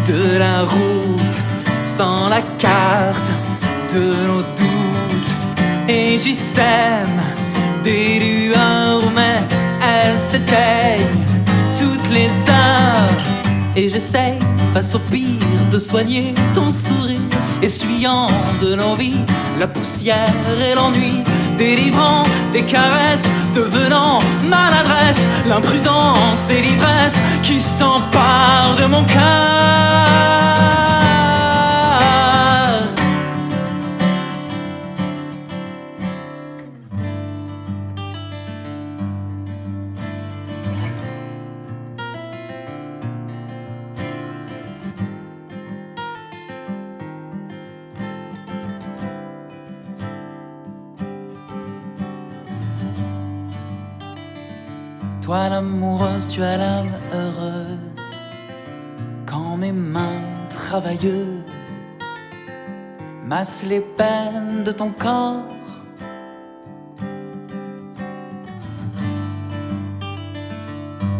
[0.07, 0.96] de la route
[1.97, 3.29] sans la carte
[3.91, 5.33] de nos doutes.
[5.89, 7.19] Et j'y sème
[7.83, 9.39] des lueurs, mais
[9.81, 11.25] elles s'éteignent
[11.79, 13.17] toutes les heures.
[13.75, 14.37] Et j'essaye,
[14.73, 15.39] face au pire,
[15.71, 17.31] de soigner ton sourire,
[17.63, 18.27] essuyant
[18.61, 19.23] de nos vies
[19.59, 21.23] la poussière et l'ennui,
[21.57, 29.67] délivrant des caresses, devenant maladresse, l'imprudence et l'ivresse qui s'emparent de mon cœur.
[55.27, 58.01] Toi l'amoureuse, tu as l'âme heureuse.
[59.25, 61.69] Quand mes mains travailleuses
[63.25, 65.43] massent les peines de ton corps.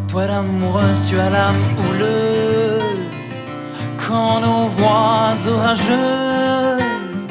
[0.07, 3.25] Toi l'amoureuse, tu as l'âme houleuse.
[4.07, 7.27] Quand nos voix orageuses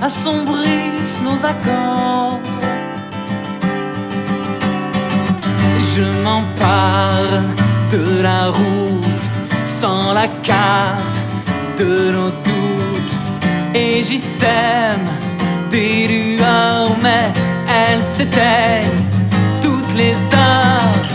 [0.00, 2.39] assombrissent nos accords.
[6.00, 7.42] Je m'empare
[7.90, 9.24] de la route
[9.64, 11.18] sans la carte
[11.76, 13.14] de nos doutes
[13.74, 15.08] et j'y sème
[15.70, 17.26] des lueurs mais
[17.68, 19.04] elles s'éteignent
[19.62, 21.08] toutes les heures.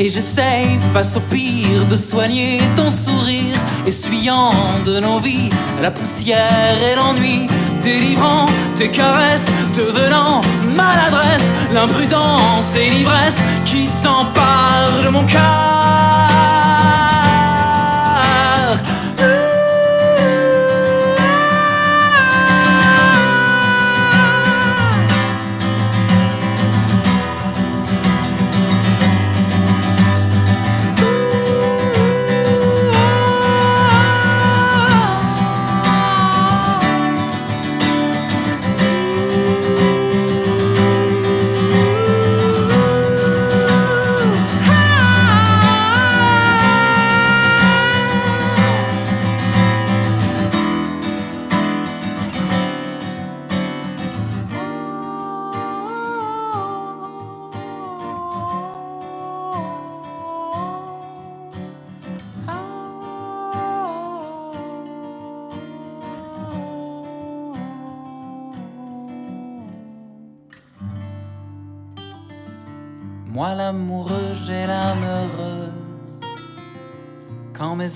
[0.00, 4.52] Et j'essaye face au pire de soigner ton sourire, essuyant
[4.86, 5.48] de nos vies
[5.82, 7.48] la poussière et l'ennui,
[7.82, 10.40] délivrant tes caresses, devenant
[10.76, 13.40] maladresse, l'imprudence et l'ivresse
[13.78, 15.77] qui s'emparent de mon cœur.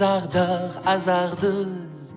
[0.01, 2.15] Ardeurs hasardeuses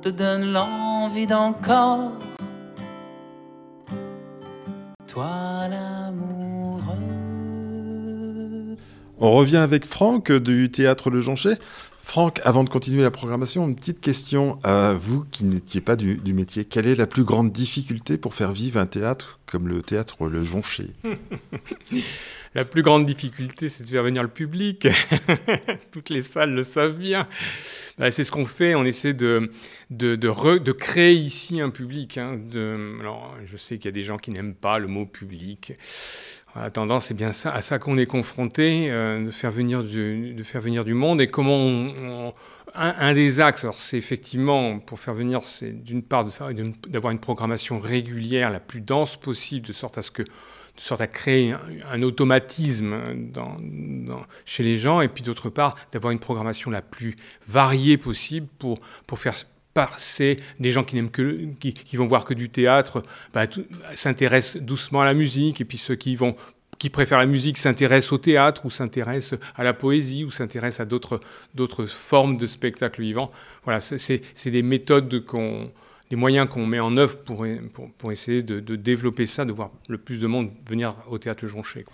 [0.00, 2.12] te donnent l'envie d'encore.
[5.06, 6.94] Toi l'amoureux.
[9.20, 11.54] On revient avec Franck du théâtre Le Joncher.
[12.02, 14.58] Franck, avant de continuer la programmation, une petite question.
[14.66, 18.52] Euh, vous qui n'étiez pas du, métier, quelle est la plus grande difficulté pour faire
[18.52, 20.90] vivre un théâtre comme le théâtre Le Joncher
[22.54, 24.88] La plus grande difficulté, c'est de faire venir le public.
[25.92, 27.26] Toutes les salles le savent bien.
[27.96, 28.74] Bah, c'est ce qu'on fait.
[28.74, 29.50] On essaie de,
[29.88, 32.18] de, de créer ici un public.
[32.18, 32.38] Hein,
[33.00, 35.74] alors, je sais qu'il y a des gens qui n'aiment pas le mot public.
[36.54, 40.34] La tendance, c'est bien ça, à ça qu'on est confronté, euh, de, faire venir du,
[40.34, 41.20] de faire venir du monde.
[41.20, 42.34] Et comment
[42.74, 46.26] un, des axes, c'est effectivement, pour faire venir, c'est d'une part
[46.88, 51.02] d'avoir une programmation régulière, la plus dense possible, de sorte à ce que de sorte
[51.02, 51.54] à créer
[51.90, 52.96] un, automatisme
[54.46, 58.78] chez les gens, et puis d'autre part, d'avoir une programmation la plus variée possible pour,
[59.06, 59.34] pour faire
[59.74, 63.02] passer des gens qui n'aiment que qui, vont voir que du théâtre
[63.32, 63.46] bah,
[63.94, 66.36] s'intéressent doucement à la musique et puis ceux qui vont
[66.78, 70.84] qui préfèrent la musique s'intéressent au théâtre ou s'intéressent à la poésie ou s'intéressent à
[70.84, 71.20] d'autres
[71.54, 73.30] d'autres formes de spectacle vivant
[73.64, 75.70] voilà c'est des méthodes qu'on
[76.12, 79.70] des moyens qu'on met en œuvre pour, pour, pour essayer de, développer ça, de voir
[79.88, 81.86] le plus de monde venir au théâtre Jonché.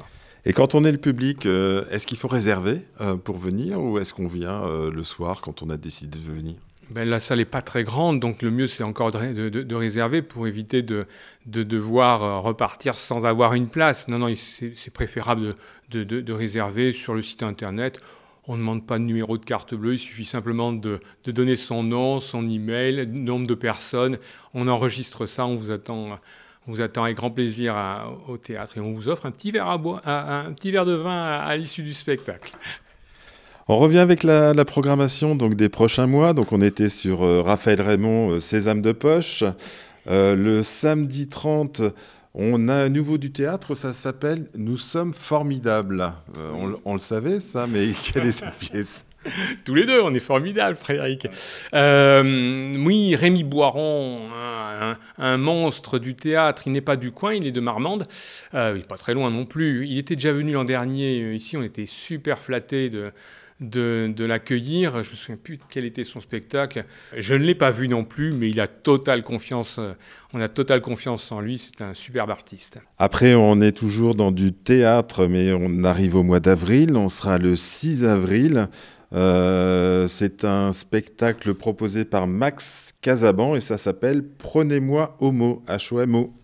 [0.44, 3.96] Et quand on est le public, euh, est-ce qu'il faut réserver euh, pour venir ou
[4.00, 6.56] est-ce qu'on vient euh, le soir quand on a décidé de venir?
[6.90, 9.74] Ben, la salle n'est pas très grande, donc le mieux c'est encore de, de, de,
[9.74, 11.06] réserver pour éviter de,
[11.46, 14.08] devoir repartir sans avoir une place.
[14.08, 15.54] Non, non, c'est préférable
[15.90, 17.98] de, réserver sur le site internet.
[18.46, 21.82] On ne demande pas de numéro de carte bleue, il suffit simplement de, donner son
[21.82, 24.16] nom, son email, nombre de personnes.
[24.54, 26.18] On enregistre ça, on vous attend,
[26.66, 27.76] on vous attend avec grand plaisir
[28.28, 30.94] au théâtre et on vous offre un petit verre, à bois, un petit verre de
[30.94, 32.56] vin à l'issue du spectacle.
[33.70, 36.32] On revient avec la, programmation donc des prochains mois.
[36.32, 39.44] Donc on était sur euh, Raphaël Raymond, euh, Sésame de poche.
[40.10, 41.82] Euh, le samedi 30,
[42.32, 46.14] on a un nouveau du théâtre, ça s'appelle Nous sommes formidables.
[46.86, 49.10] On, le savait ça, mais quelle est cette pièce?
[49.66, 51.26] Tous les deux, on est formidables, Frédéric.
[51.74, 54.30] Oui, Rémi Boiron,
[54.80, 58.06] un, un, monstre du théâtre, il n'est pas du coin, il est de Marmande,
[58.54, 59.86] il n'est pas très loin non plus.
[59.86, 63.12] Il était déjà venu l'an dernier ici, on était super flattés de
[63.60, 65.02] de, l'accueillir.
[65.02, 66.84] Je me souviens plus quel était son spectacle.
[67.16, 69.80] Je ne l'ai pas vu non plus, mais il a totale confiance.
[70.32, 71.58] On a totale confiance en lui.
[71.58, 72.78] C'est un superbe artiste.
[72.98, 76.96] Après, on est toujours dans du théâtre, mais on arrive au mois d'avril.
[76.96, 78.68] On sera le 6 avril.
[79.14, 86.37] Euh, c'est un spectacle proposé par Max Casaban et ça s'appelle Prenez-moi Homo, H-O-M-O.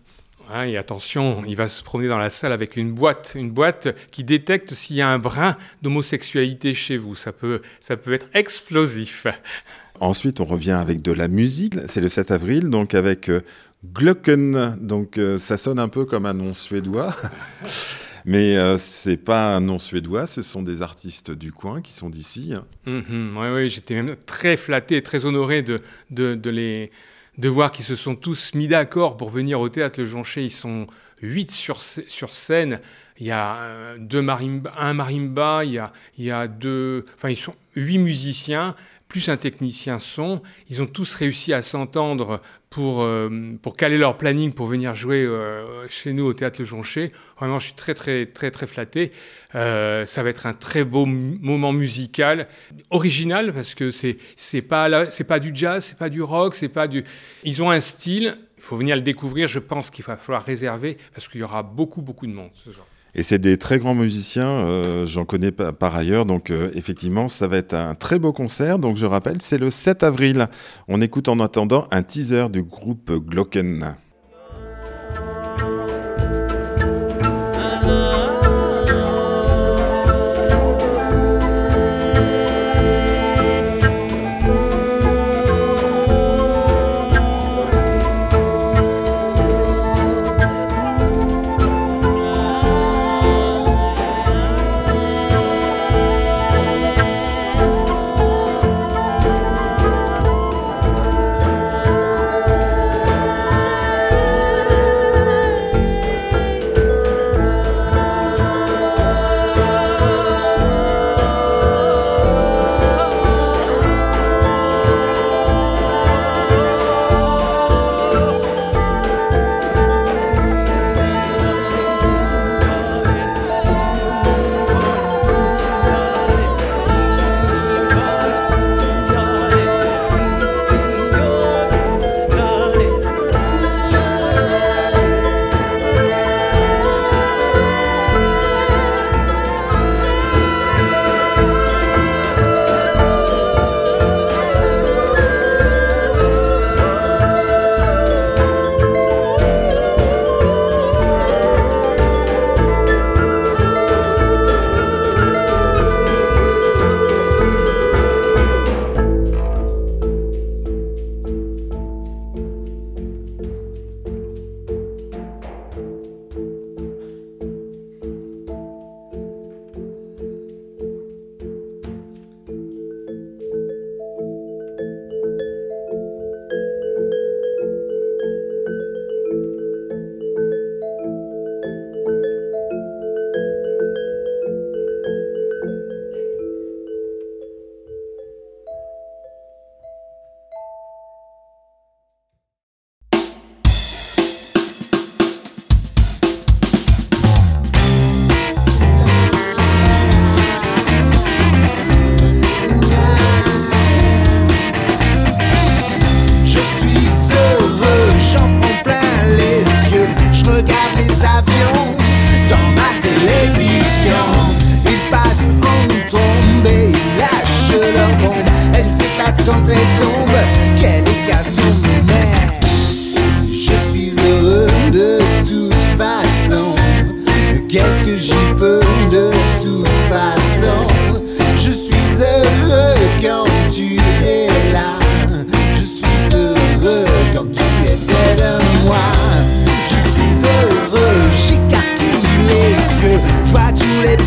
[0.51, 3.87] Hein, et attention, il va se promener dans la salle avec une boîte, une boîte
[4.11, 7.15] qui détecte s'il y a un brin d'homosexualité chez vous.
[7.15, 9.27] Ça peut, ça peut être explosif.
[9.99, 11.75] Ensuite, on revient avec de la musique.
[11.87, 13.41] C'est le 7 avril, donc avec euh,
[13.93, 14.77] Glocken.
[14.81, 17.15] Donc euh, ça sonne un peu comme un nom suédois.
[18.27, 22.09] Mais euh, c'est pas un nom suédois, ce sont des artistes du coin qui sont
[22.09, 22.53] d'ici.
[22.87, 25.79] Mm -hmm, oui, oui, j'étais même très flatté, très honoré de,
[26.09, 26.91] de, de les
[27.37, 30.43] de voir qu'ils se sont tous mis d'accord pour venir au théâtre Le Joncher.
[30.43, 30.87] Ils sont
[31.21, 32.79] huit sur, sur scène.
[33.19, 37.37] Il y a marimba, un marimba, il y a, il y a deux, enfin ils
[37.37, 38.75] sont huit musiciens,
[39.07, 40.41] plus un technicien son.
[40.69, 42.41] Ils ont tous réussi à s'entendre
[42.75, 43.29] pour, euh,
[43.61, 47.13] pour caler leur planning pour venir jouer euh, chez nous au Théâtre Le Jonché.
[47.39, 49.13] Vraiment, je suis très, très, très, très flatté.
[49.55, 52.49] Euh, ça va être un très beau moment musical,
[52.89, 56.67] original, parce que c'est, c'est pas, c'est pas du jazz, c'est pas du rock, c'est
[56.67, 57.05] pas du.
[57.45, 58.37] Ils ont un style.
[58.57, 59.47] Il faut venir le découvrir.
[59.47, 62.71] Je pense qu'il va falloir réserver parce qu'il y aura beaucoup, beaucoup de monde ce
[62.71, 62.85] soir.
[63.17, 67.47] Et c'est des très grands musiciens, euh, j'en connais par ailleurs, donc euh, effectivement, ça
[67.47, 68.77] va être un très beau concert.
[68.77, 70.47] Donc je rappelle, c'est le 7 avril.
[70.89, 73.95] On écoute en attendant un teaser du groupe Glocken.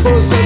[0.05, 0.38] Elles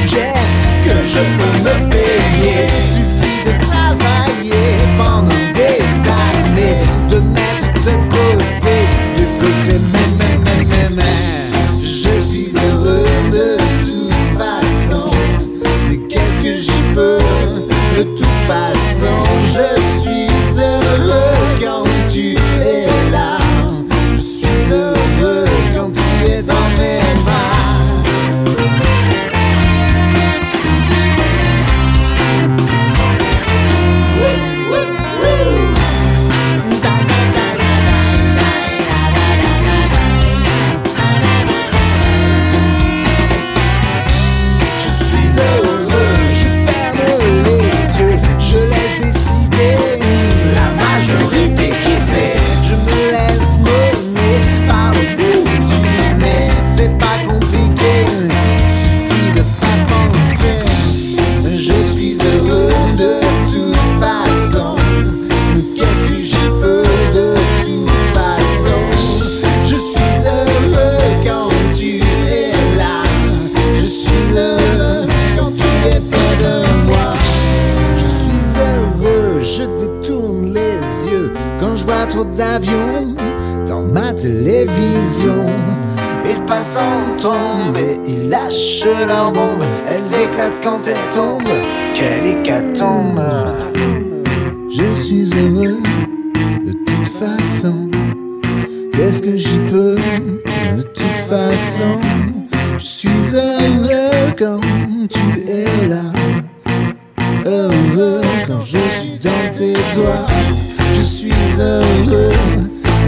[110.95, 112.31] Je suis heureux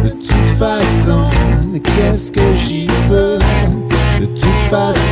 [0.03, 1.29] de toute façon.
[1.71, 3.37] Mais qu'est-ce que j'y peux?
[4.19, 5.04] De toute façon?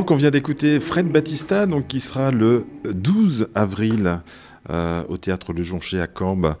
[0.00, 4.22] Franck, on vient d'écouter Fred Battista, donc qui sera le 12 avril
[4.70, 6.54] euh, au théâtre Le Jonché à Cambes.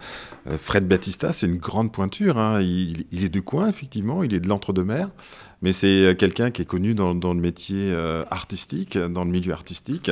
[0.46, 2.36] Euh, Fred Battista, c'est une grande pointure.
[2.36, 2.60] hein.
[2.60, 5.08] Il, est du coin, effectivement, il est de l'entre-deux-mer,
[5.62, 7.90] mais c'est euh, quelqu'un qui est connu dans, le métier
[8.30, 10.10] artistique, dans le milieu artistique.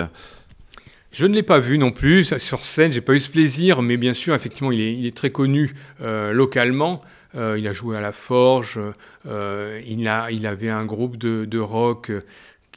[1.12, 3.98] Je ne l'ai pas vu non plus sur scène, j'ai pas eu ce plaisir, mais
[3.98, 7.02] bien sûr, effectivement, il est, très connu localement.
[7.34, 8.80] Il a joué à la Forge,
[9.26, 12.10] il, avait un groupe de, rock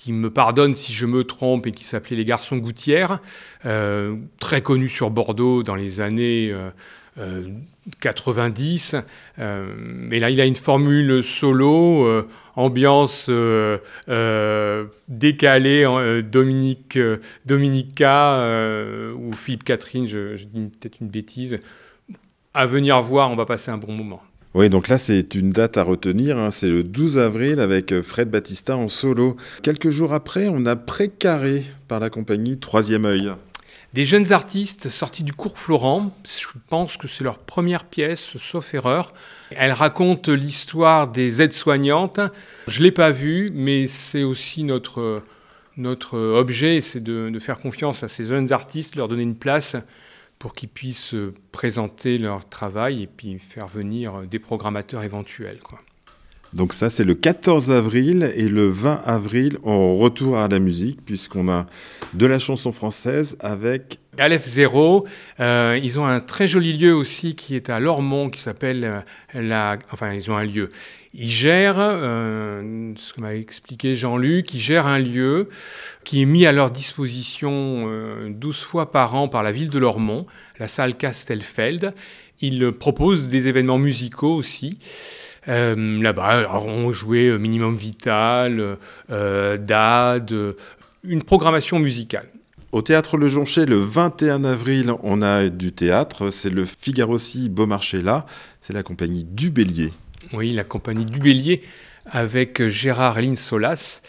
[0.01, 3.19] qui me pardonne si je me trompe et qui s'appelait Les Garçons Gouttières,
[3.67, 6.71] euh, très connu sur Bordeaux dans les années euh,
[7.19, 7.47] euh,
[7.99, 8.95] 90.
[9.37, 12.25] Euh, mais là, il a une formule solo,
[12.55, 13.29] ambiance
[15.07, 16.97] décalée, Dominique,
[17.45, 18.39] Dominica
[19.15, 21.59] ou Philippe Catherine, je dis peut-être une bêtise.
[22.55, 24.23] À venir voir, on va passer un bon moment.
[24.53, 26.37] Oui, donc là, c'est une date à retenir.
[26.37, 26.51] hein.
[26.51, 29.37] C'est le 12 avril avec euh, Fred Battista en solo.
[29.63, 33.31] Quelques jours après, on a Précaré par la compagnie Troisième œil.
[33.93, 38.73] Des jeunes artistes sortis du cours Florent, je pense que c'est leur première pièce, sauf
[38.73, 39.13] erreur.
[39.51, 42.19] Elle raconte l'histoire des aides-soignantes.
[42.67, 45.23] Je ne l'ai pas vue, mais c'est aussi notre,
[45.75, 49.75] notre objet, c'est de faire confiance à ces jeunes artistes, leur donner une place
[50.41, 51.13] pour qu'ils puissent
[51.51, 55.59] présenter leur travail et puis faire venir des programmateurs éventuels.
[56.53, 60.99] Donc ça, c'est le 14 avril et le 20 avril, on retourne à la musique
[61.05, 61.65] puisqu'on a
[62.13, 65.07] de la chanson française avec Aleph Zéro,
[65.39, 69.41] euh, ils ont un très joli lieu aussi qui est à Lormont, qui s'appelle euh,
[69.41, 69.79] la.
[69.93, 70.67] Enfin, ils ont un lieu.
[71.13, 75.49] Ils gèrent, euh, ce que m'a expliqué Jean-Luc, ils gèrent un lieu
[76.05, 79.79] qui est mis à leur disposition euh, 12 fois par an par la ville de
[79.79, 80.25] Lormont,
[80.57, 81.93] la salle Castelfeld.
[82.39, 84.79] Ils proposent des événements musicaux aussi.
[85.47, 88.77] Euh, Là-bas, on jouait euh, Minimum Vital,
[89.09, 90.33] euh, DAD,
[91.03, 92.27] une programmation musicale.
[92.71, 96.29] Au théâtre Le Jonché, le 21 avril, on a du théâtre.
[96.29, 98.25] C'est le Figarosi Beaumarchais là.
[98.61, 99.91] C'est la compagnie du Bélier.
[100.31, 101.63] Oui, la compagnie du Bélier
[102.05, 104.01] avec Gérard Lynn Solas.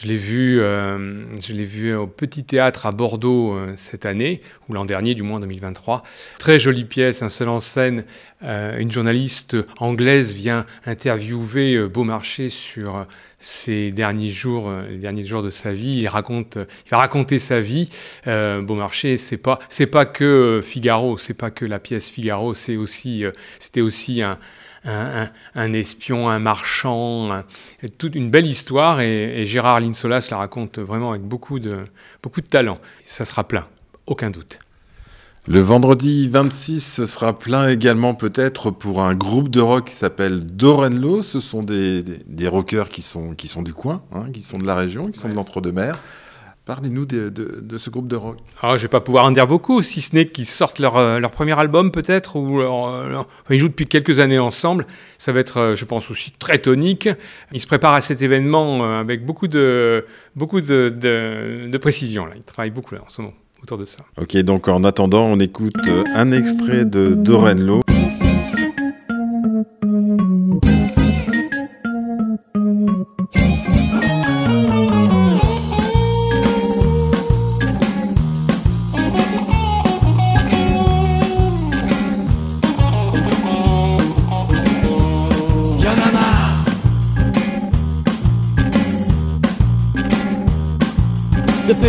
[0.00, 4.40] Je l'ai vu, euh, je l'ai vu au Petit Théâtre à Bordeaux euh, cette année,
[4.66, 6.04] ou l'an dernier, du moins 2023.
[6.38, 8.04] Très jolie pièce, un seul en scène.
[8.42, 13.06] Euh, une journaliste anglaise vient interviewer Beaumarchais sur
[13.40, 15.98] ses derniers jours, derniers jours de sa vie.
[15.98, 17.90] Il raconte, il va raconter sa vie.
[18.24, 23.24] Beaumarchais, c'est pas, c'est pas que Figaro, c'est pas que la pièce Figaro, c'est aussi,
[23.58, 24.38] c'était aussi un,
[24.84, 27.44] un, espion, un marchand, un-
[27.98, 29.00] toute une belle histoire.
[29.00, 31.84] Et, et Gérard Linsolas la raconte vraiment avec beaucoup de,
[32.22, 32.78] beaucoup de talent.
[33.04, 33.66] Ça sera plein,
[34.06, 34.58] aucun doute.
[35.48, 40.40] Le vendredi 26, ce sera plein également peut-être pour un groupe de rock qui s'appelle
[40.44, 41.22] Dorenlo.
[41.22, 44.58] Ce sont des, des, des rockers qui sont, qui sont du coin, hein, qui sont
[44.58, 45.98] de la région, qui sont de l'entre-deux-mer.
[46.66, 48.36] Parlez-nous de, de- de ce groupe de rock.
[48.62, 51.18] Alors, je vais pas pouvoir en dire beaucoup, si ce n'est qu'ils sortent leur, euh,
[51.18, 54.86] leur premier album peut-être, ou leur, euh, leur- enfin, ils jouent depuis quelques années ensemble.
[55.18, 57.08] Ça va être, euh, je pense, aussi très tonique.
[57.52, 60.04] Ils se préparent à cet événement avec beaucoup de,
[60.36, 62.26] beaucoup de, de, de précision.
[62.26, 62.32] Là.
[62.36, 63.98] Ils travaillent beaucoup là, en ce moment autour de ça.
[64.18, 65.74] Ok, donc en attendant, on écoute
[66.14, 67.82] un extrait de Dorenlo.
[67.90, 68.09] Y'en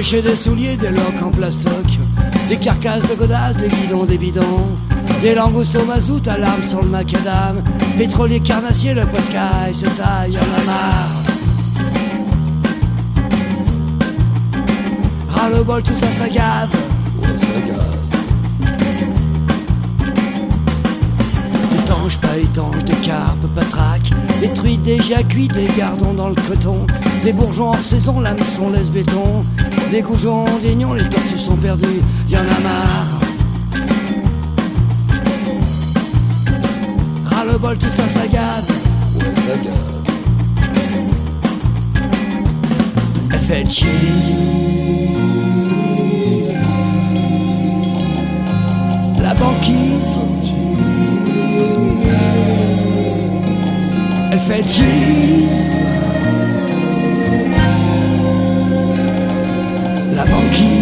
[0.01, 1.85] pêcher des souliers, des loques en plastoc,
[2.49, 4.67] des carcasses de godasses, des guidons, des bidons,
[5.21, 7.61] des langoustes au mazout à l'arme sur le macadam,
[7.99, 11.21] pétrolier carnassier, le pascaille se taille, en la marre.
[15.29, 16.71] Ras le bol, tout ça, ça gave.
[17.21, 18.10] Ouais.
[22.19, 26.85] Pas étanges, des carpes, patraques, des truites déjà cuits, des gardons dans le coton,
[27.23, 29.43] des bourgeons hors saison, l'hameçon laisse béton,
[29.91, 33.21] les goujons, des nions, les tortues sont perdues, y en a marre.
[37.25, 38.69] Ras le bol, tout ça, ça gave.
[39.15, 39.91] Ouais, ça gave.
[43.67, 44.37] Cheese.
[49.21, 50.30] La banquise.
[54.31, 55.81] Elle fait cheese.
[60.15, 60.80] La banquise.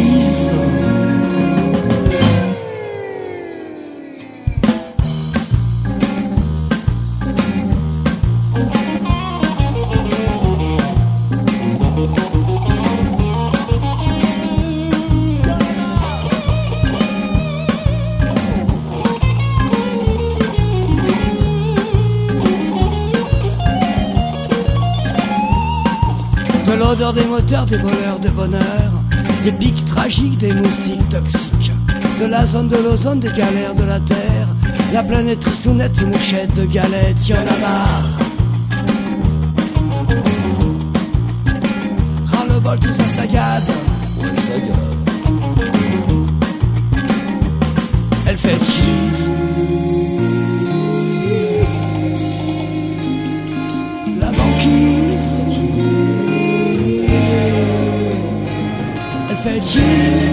[26.99, 28.91] Des moteurs, des voleurs de bonheur,
[29.45, 31.71] des pics tragiques, des moustiques toxiques,
[32.19, 34.47] de la zone de l'ozone, des galères de la terre,
[34.91, 38.19] la planète tristounette, mouchette de galettes, y'en a marre.
[42.25, 43.03] Ras le bol, tout ça.
[59.75, 60.28] Elle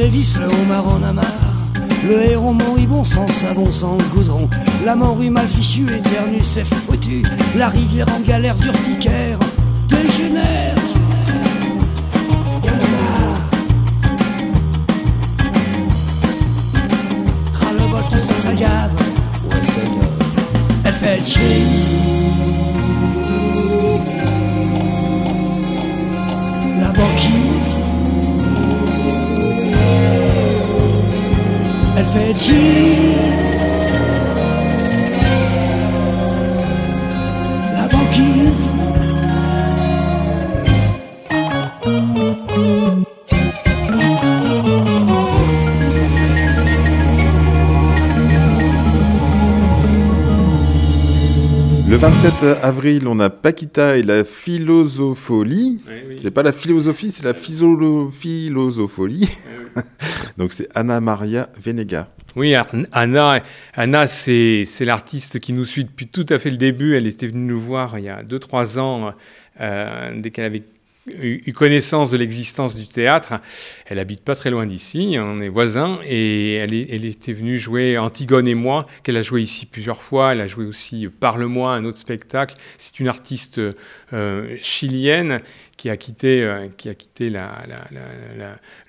[0.00, 1.26] Le homard en a marre.
[2.08, 4.48] Le héros moribond sans savon, sans goudron.
[4.82, 7.22] La morue mal fichue, éternue, c'est foutu.
[7.54, 9.38] La rivière en galère d'urticaire
[9.88, 10.74] dégénère.
[12.64, 13.50] Y'en a marre.
[17.52, 18.92] Ras le bol, tout ça, ça gave.
[19.50, 20.82] Ouais, ça gave.
[20.84, 21.90] Elle fait cheese.
[26.80, 27.39] La banquise.
[32.12, 33.49] Elle
[52.00, 55.82] 27 avril, on a Paquita et la philosopholie.
[55.86, 56.16] Oui, oui.
[56.18, 59.28] C'est pas la philosophie, c'est la philosopholie.
[60.38, 62.08] Donc c'est Anna Maria Venega.
[62.36, 62.54] Oui,
[62.92, 63.42] Anna,
[63.74, 66.96] Anna c'est c'est l'artiste qui nous suit depuis tout à fait le début.
[66.96, 69.12] Elle était venue nous voir il y a 2-3 ans,
[69.60, 70.62] euh, dès qu'elle avait
[71.22, 73.34] eu connaissance de l'existence du théâtre.
[73.86, 78.48] Elle habite pas très loin d'ici, on est voisins, et elle était venue jouer Antigone
[78.48, 80.32] et moi, qu'elle a joué ici plusieurs fois.
[80.32, 82.54] Elle a joué aussi Parle-moi, un autre spectacle.
[82.78, 83.60] C'est une artiste
[84.12, 85.40] euh, chilienne
[85.80, 87.32] qui a quitté, euh, qui a quitté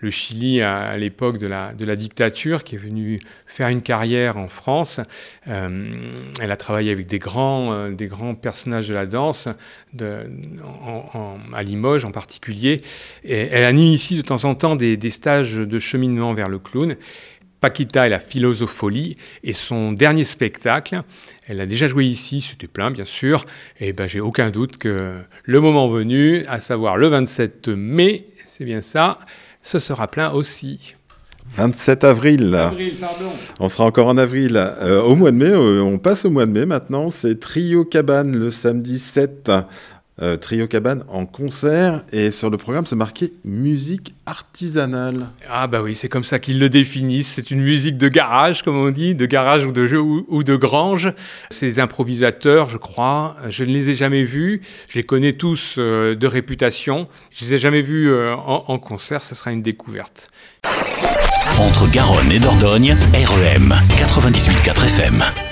[0.02, 4.36] le Chili à, l'époque de la, de la dictature, qui est venue faire une carrière
[4.36, 5.00] en France.
[5.48, 5.88] Euh,
[6.42, 9.48] elle a travaillé avec des grands, euh, des grands personnages de la danse,
[11.54, 12.82] à Limoges en particulier.
[13.24, 16.60] Et elle anime ici de temps en temps des, des stages de cheminement vers le
[16.60, 16.98] clown.
[17.62, 21.04] Paquita et la philosopholie et son dernier spectacle.
[21.48, 23.46] Elle a déjà joué ici, c'était plein bien sûr,
[23.80, 28.66] et ben j'ai aucun doute que le moment venu, à savoir le 27 mai, c'est
[28.66, 29.20] bien ça,
[29.62, 30.96] ce sera plein aussi.
[31.54, 32.56] 27 avril.
[32.56, 33.32] Avril, pardon.
[33.60, 34.56] On sera encore en avril.
[34.56, 37.10] Euh, au mois de mai, euh, on passe au mois de mai maintenant.
[37.10, 39.52] C'est Trio Cabane le samedi 7
[40.22, 42.04] euh, Trio Cabane en concert.
[42.12, 45.28] Et sur le programme, c'est marqué musique artisanale.
[45.50, 47.34] Ah bah oui, c'est comme ça qu'ils le définissent.
[47.34, 50.56] C'est une musique de garage, comme on dit, de garage ou de jeu ou, de
[50.56, 51.12] grange.
[51.50, 53.36] C'est des improvisateurs, je crois.
[53.50, 54.62] Je ne les ai jamais vus.
[54.88, 57.08] Je les connais tous euh, de réputation.
[57.32, 59.24] Je les ai jamais vus euh, en, en concert.
[59.24, 60.28] Ce sera une découverte.
[61.60, 65.51] Entre Garonne et Dordogne, REM 98.4 FM.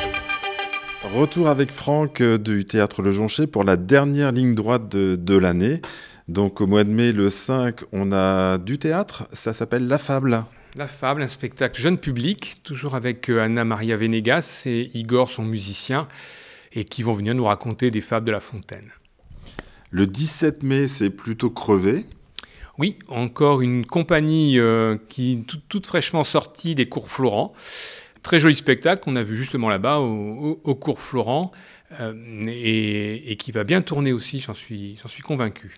[1.15, 5.81] Retour avec Franck euh, du Théâtre Le Jonché pour la dernière ligne droite de, l'année.
[6.27, 10.45] Donc au mois de mai, le 5, on a du théâtre, ça s'appelle La Fable.
[10.75, 15.43] La Fable, un spectacle jeune public, toujours avec euh, Anna Maria Venegas et Igor, son
[15.43, 16.07] musicien,
[16.73, 18.91] et qui vont venir nous raconter des fables de La Fontaine.
[19.89, 22.05] Le 17 mai, c'est plutôt crevé.
[22.77, 27.53] Oui, encore une compagnie euh, qui toute fraîchement sortie des cours Florent.
[28.21, 31.51] Très joli spectacle qu'on a vu justement là-bas au, cours Florent
[31.99, 32.13] euh,
[32.47, 35.75] et, qui va bien tourner aussi, j'en suis, suis convaincu.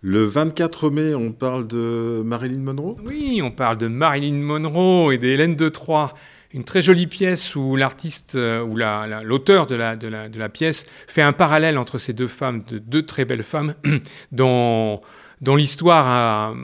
[0.00, 2.96] Le 24 mai, on parle de Marilyn Monroe?
[3.04, 6.14] Oui, on parle de Marilyn Monroe et d'Hélène de Troyes.
[6.54, 10.48] Une très jolie pièce où l'artiste, euh, ou l'auteur de, la, de, la, de la
[10.48, 13.74] pièce fait un parallèle entre ces deux femmes, de deux très belles femmes,
[14.32, 15.00] dont,
[15.40, 16.54] dont l'histoire a,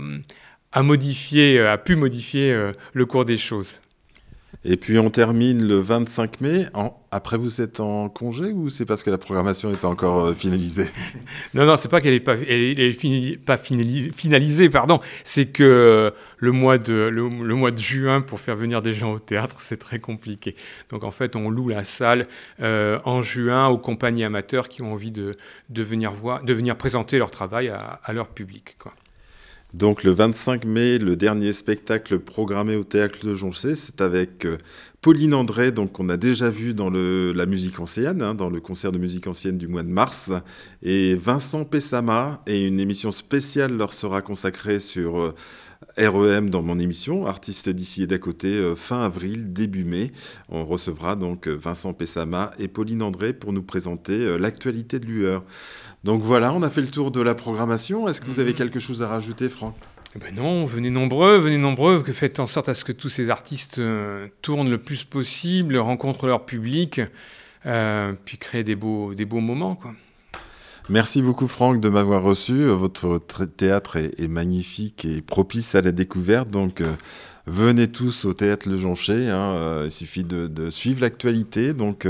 [0.73, 3.81] a, modifié, a pu modifier le cours des choses.
[4.71, 6.67] Et puis on termine le 25 mai.
[7.11, 10.35] Après, vous êtes en congé ou c'est parce que la programmation n'est pas encore euh,
[10.35, 10.91] finalisée?
[11.55, 12.37] Non, non, c'est pas qu'elle n'est pas,
[13.47, 15.01] pas finalisée, pardon.
[15.25, 19.19] C'est que le mois, de, le, mois de juin, pour faire venir des gens au
[19.19, 20.55] théâtre, c'est très compliqué.
[20.91, 22.29] Donc en fait, on loue la salle
[22.61, 25.33] euh, en juin aux compagnies amateurs qui ont envie de,
[25.71, 28.77] de, venir, voir, de venir présenter leur travail à, à leur public.
[28.79, 28.93] Quoi.
[29.75, 34.57] Donc le 25 mai, le dernier spectacle programmé au Théâtre de Jonché, c'est avec euh,
[35.03, 38.93] Pauline André, donc qu'on a déjà vu dans la musique ancienne, hein, dans le concert
[38.93, 40.33] de musique ancienne du mois de mars,
[40.83, 45.35] et Vincent Pessama, et une émission spéciale leur sera consacrée sur euh,
[45.99, 50.13] REM dans mon émission, artiste d'ici et d'à côté, euh, fin avril, début mai.
[50.49, 55.45] On recevra donc Vincent Pessama et Pauline André pour nous présenter l'actualité de l'UR.
[56.05, 58.09] Donc voilà, on a fait le tour de la programmation.
[58.09, 59.75] Est-ce que vous avez quelque chose à rajouter, Franck?
[60.17, 63.29] Eh ben non, venez nombreux, venez nombreux, faites en sorte à ce que tous ces
[63.29, 67.03] artistes euh, tournent le plus possible, rencontrent leur public,
[67.67, 69.75] euh, puis créent des beaux, des beaux moments.
[69.75, 69.93] Quoi.
[70.89, 72.65] Merci beaucoup Franck de m'avoir reçu.
[72.65, 76.87] Votre théâtre est, magnifique et propice à la découverte, donc euh,
[77.47, 79.29] venez tous au théâtre Le Jonché.
[79.29, 79.83] Hein.
[79.85, 81.75] il suffit de, de suivre l'actualité.
[81.75, 82.09] Donc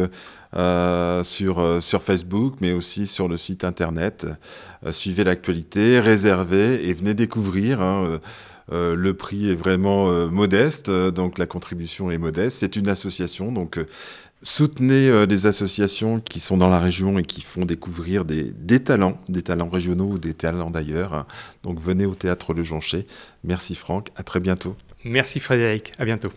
[0.57, 4.26] euh, sur, euh, sur Facebook, mais aussi sur le site internet.
[4.86, 7.82] Euh, suivez l'actualité, réservez et venez découvrir.
[7.82, 8.18] Hein,
[8.70, 12.59] le prix est vraiment modeste, donc la contribution est modeste.
[12.59, 13.80] C'est une association, donc
[14.42, 18.53] soutenez des associations qui sont dans la région et qui font découvrir des,
[18.84, 21.26] talents, des talents régionaux ou des talents d'ailleurs.
[21.62, 23.07] Donc venez au théâtre Le Jonché.
[23.42, 24.76] Merci Franck, à très bientôt.
[25.03, 26.32] Merci Frédéric, à bientôt.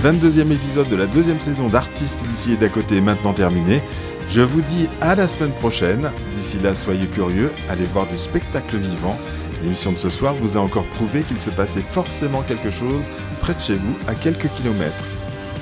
[0.00, 3.82] 22e épisode de la deuxième saison d'Artistes d'ici et d'à côté maintenant terminé.
[4.30, 6.10] Je vous dis à la semaine prochaine.
[6.34, 9.18] D'ici là, soyez curieux, allez voir du spectacle vivant.
[9.62, 13.04] L'émission de ce soir vous a encore prouvé qu'il se passait forcément quelque chose
[13.42, 15.04] près de chez vous, à quelques kilomètres.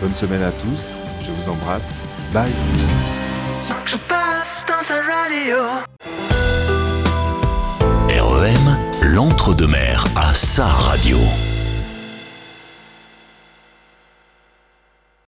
[0.01, 1.93] Bonne semaine à tous, je vous embrasse,
[2.33, 2.53] bye
[8.09, 11.19] REM, l'entre-deux-mer à sa radio.